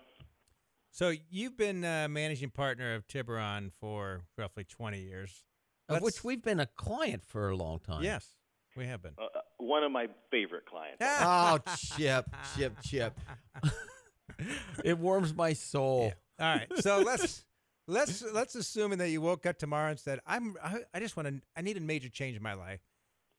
So 0.90 1.12
you've 1.30 1.56
been 1.56 1.84
uh, 1.84 2.06
managing 2.08 2.50
partner 2.50 2.94
of 2.94 3.06
Tiburon 3.08 3.70
for 3.80 4.20
roughly 4.36 4.62
20 4.64 5.00
years. 5.00 5.42
Of 5.88 5.96
which 6.02 6.16
Let's- 6.16 6.24
we've 6.24 6.42
been 6.42 6.60
a 6.60 6.66
client 6.66 7.24
for 7.24 7.48
a 7.48 7.56
long 7.56 7.80
time. 7.80 8.04
Yes, 8.04 8.36
we 8.76 8.84
have 8.86 9.02
been. 9.02 9.14
Uh, 9.18 9.24
uh, 9.24 9.40
one 9.62 9.84
of 9.84 9.92
my 9.92 10.08
favorite 10.30 10.66
clients. 10.66 10.98
Oh, 11.02 11.58
Chip, 11.96 12.26
Chip, 12.56 12.74
Chip. 12.82 13.18
it 14.84 14.98
warms 14.98 15.34
my 15.34 15.52
soul. 15.52 16.12
All 16.40 16.54
right. 16.54 16.66
So 16.80 17.00
let's 17.00 17.44
let's 17.86 18.22
let's 18.32 18.54
assuming 18.54 18.98
that 18.98 19.10
you 19.10 19.20
woke 19.20 19.46
up 19.46 19.58
tomorrow 19.58 19.90
and 19.90 19.98
said, 19.98 20.20
"I'm 20.26 20.56
I, 20.62 20.80
I 20.92 21.00
just 21.00 21.16
want 21.16 21.28
to 21.28 21.40
I 21.56 21.62
need 21.62 21.76
a 21.76 21.80
major 21.80 22.08
change 22.08 22.36
in 22.36 22.42
my 22.42 22.54
life," 22.54 22.80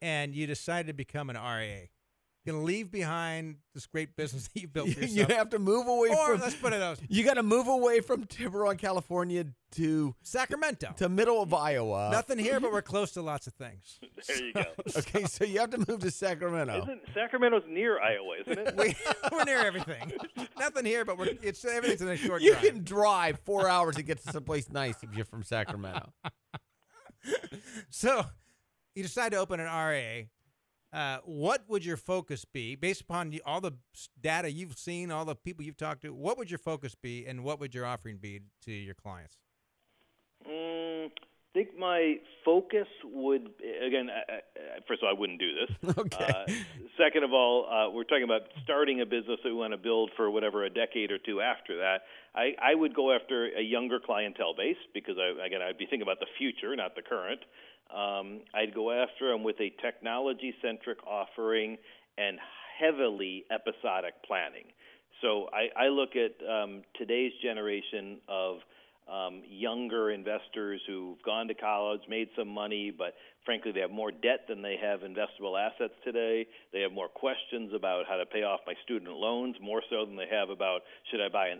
and 0.01 0.33
you 0.33 0.47
decided 0.47 0.87
to 0.87 0.93
become 0.93 1.29
an 1.29 1.35
RA. 1.35 1.87
You're 2.45 2.55
gonna 2.55 2.65
leave 2.65 2.91
behind 2.91 3.55
this 3.73 3.85
great 3.85 4.15
business 4.17 4.47
that 4.53 4.59
you 4.61 4.67
built 4.67 4.89
for 4.89 5.05
You 5.05 5.25
have 5.27 5.49
to 5.51 5.59
move 5.59 5.87
away 5.87 6.09
or 6.09 6.31
from. 6.33 6.41
let's 6.41 6.55
put 6.55 6.73
it 6.73 6.81
out, 6.81 6.99
You 7.07 7.23
got 7.23 7.35
to 7.35 7.43
move 7.43 7.67
away 7.67 8.01
from 8.01 8.25
Tiburon, 8.25 8.77
California, 8.77 9.45
to 9.75 10.13
Sacramento. 10.23 10.93
to 10.97 11.07
middle 11.09 11.41
of 11.41 11.53
Iowa. 11.53 12.09
Nothing 12.11 12.37
here, 12.37 12.59
but 12.59 12.71
we're 12.71 12.81
close 12.81 13.11
to 13.13 13.21
lots 13.21 13.47
of 13.47 13.53
things. 13.53 13.99
There 14.27 14.37
you 14.45 14.53
go. 14.53 14.63
Okay, 14.97 15.25
so 15.25 15.43
you 15.43 15.59
have 15.59 15.71
to 15.71 15.79
move 15.87 15.99
to 16.01 16.11
Sacramento. 16.11 16.83
Isn't 16.83 17.01
Sacramento's 17.13 17.63
near 17.67 17.99
Iowa, 17.99 18.35
isn't 18.45 18.67
it? 18.67 18.75
We, 18.77 18.95
we're 19.31 19.43
near 19.43 19.59
everything. 19.65 20.13
Nothing 20.57 20.85
here, 20.85 21.03
but 21.03 21.17
we're 21.17 21.29
it's 21.41 21.63
everything's 21.65 22.01
in 22.01 22.07
a 22.09 22.15
short 22.17 22.41
You 22.41 22.51
drive. 22.53 22.63
can 22.63 22.83
drive 22.83 23.39
four 23.45 23.67
hours 23.67 23.95
to 23.97 24.03
get 24.03 24.23
to 24.23 24.31
someplace 24.31 24.69
nice 24.69 24.95
if 25.03 25.13
you're 25.15 25.25
from 25.25 25.43
Sacramento. 25.43 26.11
So 27.89 28.25
you 28.95 29.03
decide 29.03 29.31
to 29.31 29.37
open 29.39 29.59
an 29.59 29.65
RA. 29.67 30.23
Uh, 30.93 31.17
what 31.25 31.63
would 31.67 31.83
your 31.83 31.97
focus 31.97 32.45
be 32.45 32.75
based 32.75 33.01
upon 33.01 33.37
all 33.45 33.59
the 33.59 33.73
data 34.21 34.51
you've 34.51 34.77
seen, 34.77 35.09
all 35.09 35.25
the 35.25 35.35
people 35.35 35.65
you've 35.65 35.77
talked 35.77 36.03
to? 36.03 36.13
What 36.13 36.37
would 36.37 36.51
your 36.51 36.59
focus 36.59 36.93
be, 36.93 37.25
and 37.25 37.43
what 37.43 37.59
would 37.59 37.73
your 37.73 37.85
offering 37.85 38.17
be 38.17 38.41
to 38.65 38.71
your 38.71 38.93
clients? 38.93 39.37
Mm, 40.47 41.07
I 41.07 41.09
think 41.51 41.69
my 41.79 42.17
focus 42.45 42.87
would 43.05 43.49
again. 43.85 44.09
First 44.87 45.01
of 45.01 45.07
all, 45.07 45.15
I 45.15 45.19
wouldn't 45.19 45.39
do 45.39 45.51
this. 45.55 45.95
Okay. 45.97 46.25
Uh, 46.25 46.45
second 46.97 47.23
of 47.23 47.33
all, 47.33 47.65
uh, 47.65 47.89
we're 47.89 48.03
talking 48.03 48.23
about 48.23 48.41
starting 48.63 49.01
a 49.01 49.05
business 49.05 49.39
that 49.43 49.49
we 49.49 49.55
want 49.55 49.73
to 49.73 49.77
build 49.77 50.11
for 50.15 50.29
whatever 50.29 50.63
a 50.63 50.69
decade 50.69 51.11
or 51.11 51.17
two 51.17 51.41
after 51.41 51.77
that. 51.77 52.01
I, 52.35 52.53
I 52.61 52.75
would 52.75 52.95
go 52.95 53.13
after 53.15 53.45
a 53.45 53.61
younger 53.61 53.99
clientele 53.99 54.53
base 54.55 54.77
because 54.93 55.15
I, 55.17 55.45
again, 55.45 55.61
I'd 55.61 55.77
be 55.77 55.85
thinking 55.85 56.01
about 56.01 56.19
the 56.19 56.27
future, 56.37 56.75
not 56.75 56.95
the 56.95 57.01
current. 57.01 57.41
Um, 57.93 58.41
I'd 58.53 58.73
go 58.73 58.91
after 58.91 59.31
them 59.31 59.43
with 59.43 59.59
a 59.59 59.71
technology-centric 59.81 61.05
offering 61.05 61.77
and 62.17 62.39
heavily 62.79 63.45
episodic 63.51 64.13
planning. 64.25 64.65
So 65.21 65.47
I, 65.53 65.85
I 65.85 65.87
look 65.87 66.15
at 66.15 66.33
um, 66.45 66.81
today's 66.97 67.31
generation 67.41 68.17
of 68.27 68.57
um, 69.11 69.41
younger 69.47 70.11
investors 70.11 70.81
who've 70.87 71.21
gone 71.23 71.47
to 71.47 71.53
college, 71.53 72.01
made 72.09 72.29
some 72.37 72.47
money, 72.47 72.91
but 72.95 73.13
frankly, 73.45 73.71
they 73.71 73.81
have 73.81 73.91
more 73.91 74.11
debt 74.11 74.45
than 74.47 74.61
they 74.61 74.77
have 74.81 75.01
investable 75.01 75.59
assets 75.59 75.93
today. 76.03 76.47
They 76.71 76.81
have 76.81 76.91
more 76.91 77.09
questions 77.09 77.71
about 77.75 78.05
how 78.07 78.17
to 78.17 78.25
pay 78.25 78.43
off 78.43 78.61
my 78.65 78.73
student 78.83 79.11
loans, 79.11 79.55
more 79.61 79.81
so 79.89 80.05
than 80.05 80.15
they 80.15 80.27
have 80.31 80.49
about 80.49 80.81
should 81.11 81.21
I 81.21 81.29
buy 81.29 81.47
a 81.47 81.57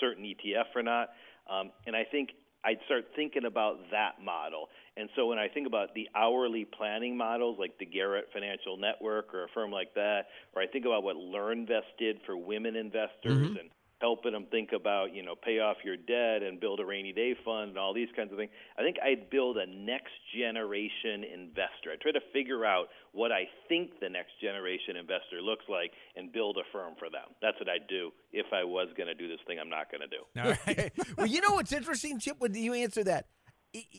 certain 0.00 0.24
ETF 0.24 0.76
or 0.76 0.82
not. 0.82 1.08
Um, 1.50 1.70
and 1.86 1.96
I 1.96 2.04
think 2.04 2.30
I'd 2.64 2.78
start 2.86 3.06
thinking 3.16 3.44
about 3.44 3.90
that 3.90 4.22
model. 4.22 4.68
And 4.96 5.08
so 5.16 5.26
when 5.26 5.38
I 5.38 5.48
think 5.48 5.66
about 5.66 5.94
the 5.94 6.08
hourly 6.14 6.66
planning 6.66 7.16
models 7.16 7.56
like 7.58 7.78
the 7.78 7.86
Garrett 7.86 8.28
Financial 8.32 8.76
Network 8.76 9.32
or 9.32 9.44
a 9.44 9.48
firm 9.54 9.70
like 9.70 9.94
that, 9.94 10.26
or 10.54 10.62
I 10.62 10.66
think 10.66 10.84
about 10.84 11.02
what 11.02 11.16
LearnVest 11.16 11.96
did 11.98 12.18
for 12.26 12.36
women 12.36 12.76
investors 12.76 13.48
mm-hmm. 13.48 13.56
and 13.56 13.70
helping 14.02 14.32
them 14.32 14.46
think 14.50 14.72
about, 14.72 15.14
you 15.14 15.22
know, 15.22 15.34
pay 15.36 15.60
off 15.60 15.76
your 15.84 15.96
debt 15.96 16.42
and 16.42 16.60
build 16.60 16.80
a 16.80 16.84
rainy 16.84 17.12
day 17.12 17.36
fund 17.44 17.70
and 17.70 17.78
all 17.78 17.94
these 17.94 18.08
kinds 18.16 18.32
of 18.32 18.36
things. 18.36 18.50
I 18.76 18.82
think 18.82 18.96
I'd 19.00 19.30
build 19.30 19.56
a 19.56 19.66
next 19.66 20.12
generation 20.36 21.22
investor. 21.22 21.94
I'd 21.94 22.00
try 22.00 22.10
to 22.10 22.20
figure 22.32 22.66
out 22.66 22.88
what 23.12 23.30
I 23.30 23.48
think 23.68 24.00
the 24.00 24.10
next 24.10 24.32
generation 24.42 24.96
investor 24.96 25.40
looks 25.40 25.64
like 25.70 25.92
and 26.16 26.32
build 26.32 26.58
a 26.58 26.66
firm 26.72 26.94
for 26.98 27.08
them. 27.08 27.30
That's 27.40 27.58
what 27.60 27.68
I'd 27.68 27.86
do 27.86 28.10
if 28.32 28.46
I 28.52 28.64
was 28.64 28.88
going 28.96 29.06
to 29.06 29.14
do 29.14 29.28
this 29.28 29.38
thing 29.46 29.58
I'm 29.60 29.70
not 29.70 29.86
going 29.88 30.02
to 30.02 30.10
do. 30.10 30.22
All 30.42 30.56
right. 30.66 30.92
well, 31.16 31.26
you 31.26 31.40
know 31.40 31.54
what's 31.54 31.72
interesting, 31.72 32.18
Chip? 32.18 32.36
When 32.40 32.54
you 32.54 32.74
answer 32.74 33.04
that, 33.04 33.26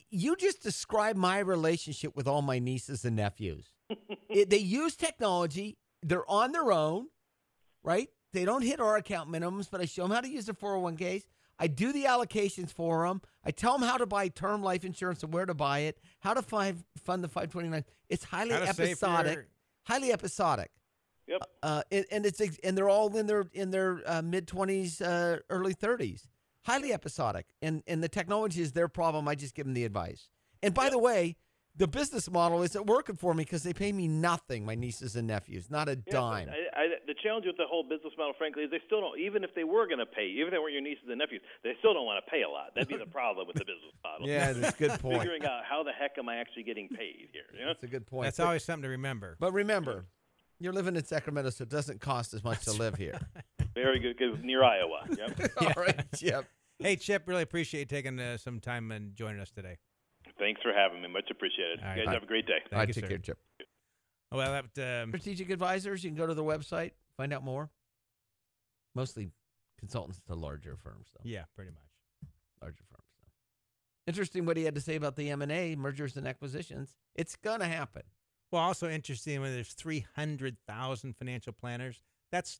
you 0.09 0.35
just 0.35 0.61
described 0.61 1.17
my 1.17 1.39
relationship 1.39 2.15
with 2.15 2.27
all 2.27 2.41
my 2.41 2.59
nieces 2.59 3.05
and 3.05 3.15
nephews. 3.15 3.65
It- 4.29 4.49
they 4.49 4.57
use 4.57 4.95
technology. 4.95 5.77
They're 6.01 6.29
on 6.29 6.51
their 6.51 6.71
own, 6.71 7.07
right? 7.83 8.09
they 8.33 8.45
don't 8.45 8.63
hit 8.63 8.79
our 8.79 8.97
account 8.97 9.29
minimums, 9.31 9.69
but 9.69 9.79
I 9.79 9.85
show 9.85 10.01
them 10.03 10.11
how 10.11 10.21
to 10.21 10.27
use 10.27 10.45
their 10.47 10.55
401ks. 10.55 11.23
I 11.59 11.67
do 11.67 11.93
the 11.93 12.05
allocations 12.05 12.71
for 12.73 13.07
them. 13.07 13.21
I 13.45 13.51
tell 13.51 13.77
them 13.77 13.87
how 13.87 13.97
to 13.97 14.07
buy 14.07 14.27
term 14.29 14.63
life 14.63 14.83
insurance 14.83 15.21
and 15.21 15.31
where 15.31 15.45
to 15.45 15.53
buy 15.53 15.79
it, 15.81 15.99
how 16.19 16.33
to 16.33 16.41
find, 16.41 16.83
fund 16.97 17.23
the 17.23 17.27
529. 17.27 17.85
It's 18.09 18.23
highly 18.23 18.53
How 18.53 18.61
to 18.61 18.65
save 18.73 18.97
for 18.97 19.05
episodic. 19.05 19.33
your- 19.35 19.45
Highly 19.85 20.11
episodic. 20.11 20.71
Yep. 21.27 21.41
Uh, 21.61 21.83
and, 21.91 22.05
and 22.11 22.25
it's 22.25 22.41
and 22.63 22.75
they're 22.77 22.89
all 22.89 23.15
in 23.15 23.27
their 23.27 23.45
in 23.53 23.69
their 23.69 24.01
uh, 24.05 24.21
mid 24.23 24.47
20s, 24.47 25.01
uh, 25.01 25.39
early 25.49 25.75
30s. 25.75 26.25
Highly 26.65 26.93
episodic. 26.93 27.47
And 27.61 27.83
and 27.87 28.03
the 28.03 28.09
technology 28.09 28.61
is 28.61 28.71
their 28.71 28.87
problem. 28.87 29.27
I 29.27 29.35
just 29.35 29.55
give 29.55 29.65
them 29.65 29.73
the 29.73 29.85
advice. 29.85 30.29
And 30.61 30.73
by 30.73 30.89
the 30.89 30.97
way, 30.97 31.35
the 31.75 31.87
business 31.87 32.29
model 32.29 32.61
isn't 32.61 32.85
working 32.85 33.15
for 33.15 33.33
me 33.33 33.43
because 33.43 33.63
they 33.63 33.73
pay 33.73 33.91
me 33.91 34.07
nothing, 34.07 34.65
my 34.65 34.75
nieces 34.75 35.15
and 35.15 35.27
nephews, 35.27 35.69
not 35.71 35.89
a 35.89 35.95
Yeah, 36.05 36.11
dime. 36.11 36.49
I, 36.49 36.81
I, 36.81 36.85
the 37.07 37.15
challenge 37.23 37.45
with 37.47 37.57
the 37.57 37.65
whole 37.67 37.83
business 37.83 38.13
model, 38.17 38.33
frankly, 38.37 38.63
is 38.63 38.71
they 38.71 38.81
still 38.85 39.01
don't. 39.01 39.19
Even 39.19 39.43
if 39.43 39.49
they 39.55 39.63
were 39.63 39.87
going 39.87 39.99
to 39.99 40.05
pay, 40.05 40.27
even 40.27 40.47
if 40.47 40.51
they 40.51 40.59
weren't 40.59 40.73
your 40.73 40.83
nieces 40.83 41.03
and 41.09 41.17
nephews, 41.17 41.41
they 41.63 41.73
still 41.79 41.93
don't 41.93 42.05
want 42.05 42.23
to 42.23 42.29
pay 42.29 42.43
a 42.43 42.49
lot. 42.49 42.75
That'd 42.75 42.89
be 42.89 42.97
the 42.97 43.09
problem 43.09 43.47
with 43.47 43.55
the 43.55 43.65
business 43.65 43.93
model. 44.03 44.27
Yeah, 44.27 44.53
that's 44.53 44.75
a 44.75 44.77
good 44.77 44.99
point. 44.99 45.17
Figuring 45.17 45.45
out 45.45 45.65
how 45.67 45.83
the 45.83 45.91
heck 45.91 46.17
am 46.17 46.29
I 46.29 46.37
actually 46.37 46.63
getting 46.63 46.89
paid 46.89 47.29
here? 47.33 47.49
You 47.53 47.61
know? 47.61 47.67
That's 47.67 47.83
a 47.83 47.87
good 47.87 48.05
point. 48.05 48.25
That's 48.25 48.37
but, 48.37 48.45
always 48.45 48.63
something 48.63 48.83
to 48.83 48.89
remember. 48.89 49.35
but 49.39 49.51
remember, 49.51 50.05
you're 50.59 50.73
living 50.73 50.95
in 50.95 51.03
Sacramento, 51.03 51.49
so 51.49 51.63
it 51.63 51.69
doesn't 51.69 52.01
cost 52.01 52.33
as 52.33 52.43
much 52.43 52.63
to 52.65 52.71
live 52.73 52.95
here. 52.95 53.19
Very 53.75 53.99
good, 53.99 54.17
good 54.17 54.43
near 54.43 54.63
Iowa. 54.63 55.05
Yep. 55.09 55.51
All 55.61 55.83
right, 55.83 56.05
Chip. 56.15 56.45
Hey, 56.79 56.95
Chip, 56.95 57.23
really 57.27 57.43
appreciate 57.43 57.79
you 57.81 57.85
taking 57.85 58.19
uh, 58.19 58.37
some 58.37 58.59
time 58.59 58.91
and 58.91 59.15
joining 59.15 59.39
us 59.41 59.51
today. 59.51 59.77
Thanks 60.39 60.61
for 60.61 60.73
having 60.73 61.01
me. 61.01 61.07
Much 61.07 61.29
appreciated. 61.31 61.79
All 61.79 61.87
right. 61.89 61.97
you 61.97 62.05
guys 62.05 62.13
have 62.13 62.23
a 62.23 62.27
great 62.27 62.45
day. 62.45 62.53
Thank 62.63 62.73
All 62.73 62.79
right, 62.79 62.87
you, 62.87 62.93
take 62.93 63.03
sir. 63.05 63.09
care, 63.09 63.17
Chip. 63.19 63.37
Well, 64.31 64.63
that, 64.75 65.03
um, 65.03 65.09
Strategic 65.09 65.49
advisors, 65.51 66.03
you 66.03 66.09
can 66.09 66.17
go 66.17 66.25
to 66.25 66.33
the 66.33 66.43
website, 66.43 66.91
find 67.17 67.31
out 67.33 67.43
more. 67.43 67.69
Mostly 68.95 69.29
consultants 69.79 70.19
to 70.27 70.35
larger 70.35 70.75
firms, 70.75 71.07
though. 71.13 71.21
yeah, 71.23 71.43
pretty 71.55 71.71
much. 71.71 72.29
Larger 72.61 72.83
firms, 72.89 73.03
though. 73.21 73.29
Interesting 74.07 74.45
what 74.45 74.57
he 74.57 74.63
had 74.63 74.75
to 74.75 74.81
say 74.81 74.95
about 74.95 75.15
the 75.15 75.29
M 75.29 75.41
and 75.41 75.51
A 75.51 75.75
mergers 75.75 76.17
and 76.17 76.27
acquisitions. 76.27 76.95
It's 77.15 77.35
gonna 77.35 77.67
happen. 77.67 78.03
Well, 78.51 78.61
also 78.61 78.89
interesting 78.89 79.41
when 79.41 79.51
there's 79.53 79.73
300,000 79.73 81.15
financial 81.15 81.53
planners. 81.53 82.03
That's, 82.31 82.59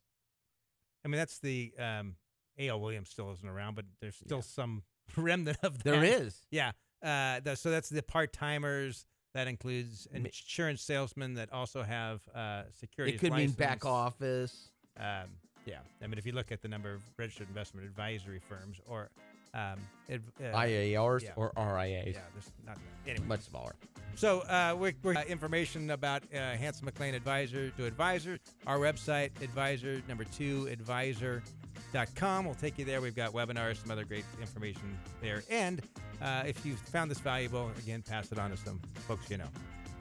I 1.04 1.08
mean, 1.08 1.18
that's 1.18 1.40
the, 1.40 1.74
um, 1.80 2.16
A.L. 2.58 2.80
Williams 2.80 3.10
still 3.10 3.32
isn't 3.34 3.48
around, 3.48 3.76
but 3.76 3.86
there's 4.02 4.16
still 4.16 4.38
Yeah. 4.38 4.42
some 4.44 4.84
remnant 5.18 5.58
of 5.64 5.84
that. 5.84 5.84
There 5.84 6.04
is. 6.04 6.36
Yeah. 6.52 6.72
Uh, 7.04 7.40
the, 7.42 7.56
so 7.56 7.70
that's 7.72 7.90
the 7.90 8.02
part 8.04 8.32
timers. 8.34 9.06
That 9.34 9.48
includes 9.48 10.08
insurance 10.14 10.84
salesmen 10.84 11.34
that 11.34 11.52
also 11.52 11.82
have 11.82 12.22
uh, 12.36 12.64
security. 12.80 13.16
It 13.16 13.20
could 13.20 13.34
mean 13.34 13.50
back 13.50 13.84
office. 13.84 14.70
Um, 14.96 15.30
yeah. 15.66 15.80
I 16.04 16.08
mean, 16.08 16.20
if 16.20 16.26
you 16.28 16.34
look 16.34 16.52
at 16.52 16.62
the 16.62 16.68
number 16.68 16.94
of 16.94 17.02
registered 17.18 17.48
investment 17.48 17.88
advisory 17.88 18.40
firms 18.48 18.80
or 18.86 19.10
um, 19.54 19.80
uh, 20.12 20.18
IARs 20.44 21.24
yeah. 21.24 21.32
or 21.36 21.52
RIAs. 21.56 22.16
yeah, 22.16 22.22
there's 22.34 22.52
not 22.66 22.78
anyway. 23.08 23.26
Much 23.28 23.42
smaller. 23.42 23.76
So, 24.16 24.42
uh, 24.42 24.76
we're, 24.78 24.94
we're 25.02 25.16
uh, 25.16 25.24
information 25.24 25.90
about 25.90 26.24
uh, 26.34 26.38
Hanson 26.38 26.86
McLean 26.86 27.16
Advisor 27.16 27.72
to 27.72 27.86
Advisor. 27.86 28.38
Our 28.68 28.78
website, 28.78 29.30
advisor 29.42 30.02
number 30.08 30.24
two 30.24 30.68
advisor.com. 30.72 32.46
We'll 32.46 32.54
take 32.54 32.78
you 32.78 32.86
there. 32.86 33.02
We've 33.02 33.16
got 33.16 33.34
webinars, 33.34 33.82
some 33.82 33.92
other 33.92 34.06
great 34.06 34.26
information 34.40 34.98
there. 35.22 35.44
And 35.50 35.82
uh, 36.22 36.44
if 36.46 36.64
you 36.66 36.76
found 36.76 37.10
this 37.10 37.20
valuable, 37.20 37.72
again, 37.80 38.04
pass 38.04 38.32
it 38.32 38.38
on 38.38 38.52
to 38.52 38.58
some 38.58 38.80
folks 39.08 39.30
you 39.30 39.38
know. 39.38 39.50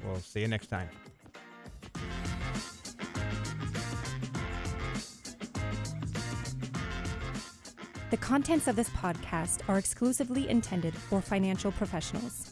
We'll 0.04 0.20
see 0.20 0.40
you 0.40 0.48
next 0.48 0.66
time. 0.66 0.88
The 8.12 8.18
contents 8.18 8.68
of 8.68 8.76
this 8.76 8.90
podcast 8.90 9.66
are 9.70 9.78
exclusively 9.78 10.46
intended 10.46 10.92
for 10.94 11.22
financial 11.22 11.72
professionals. 11.72 12.51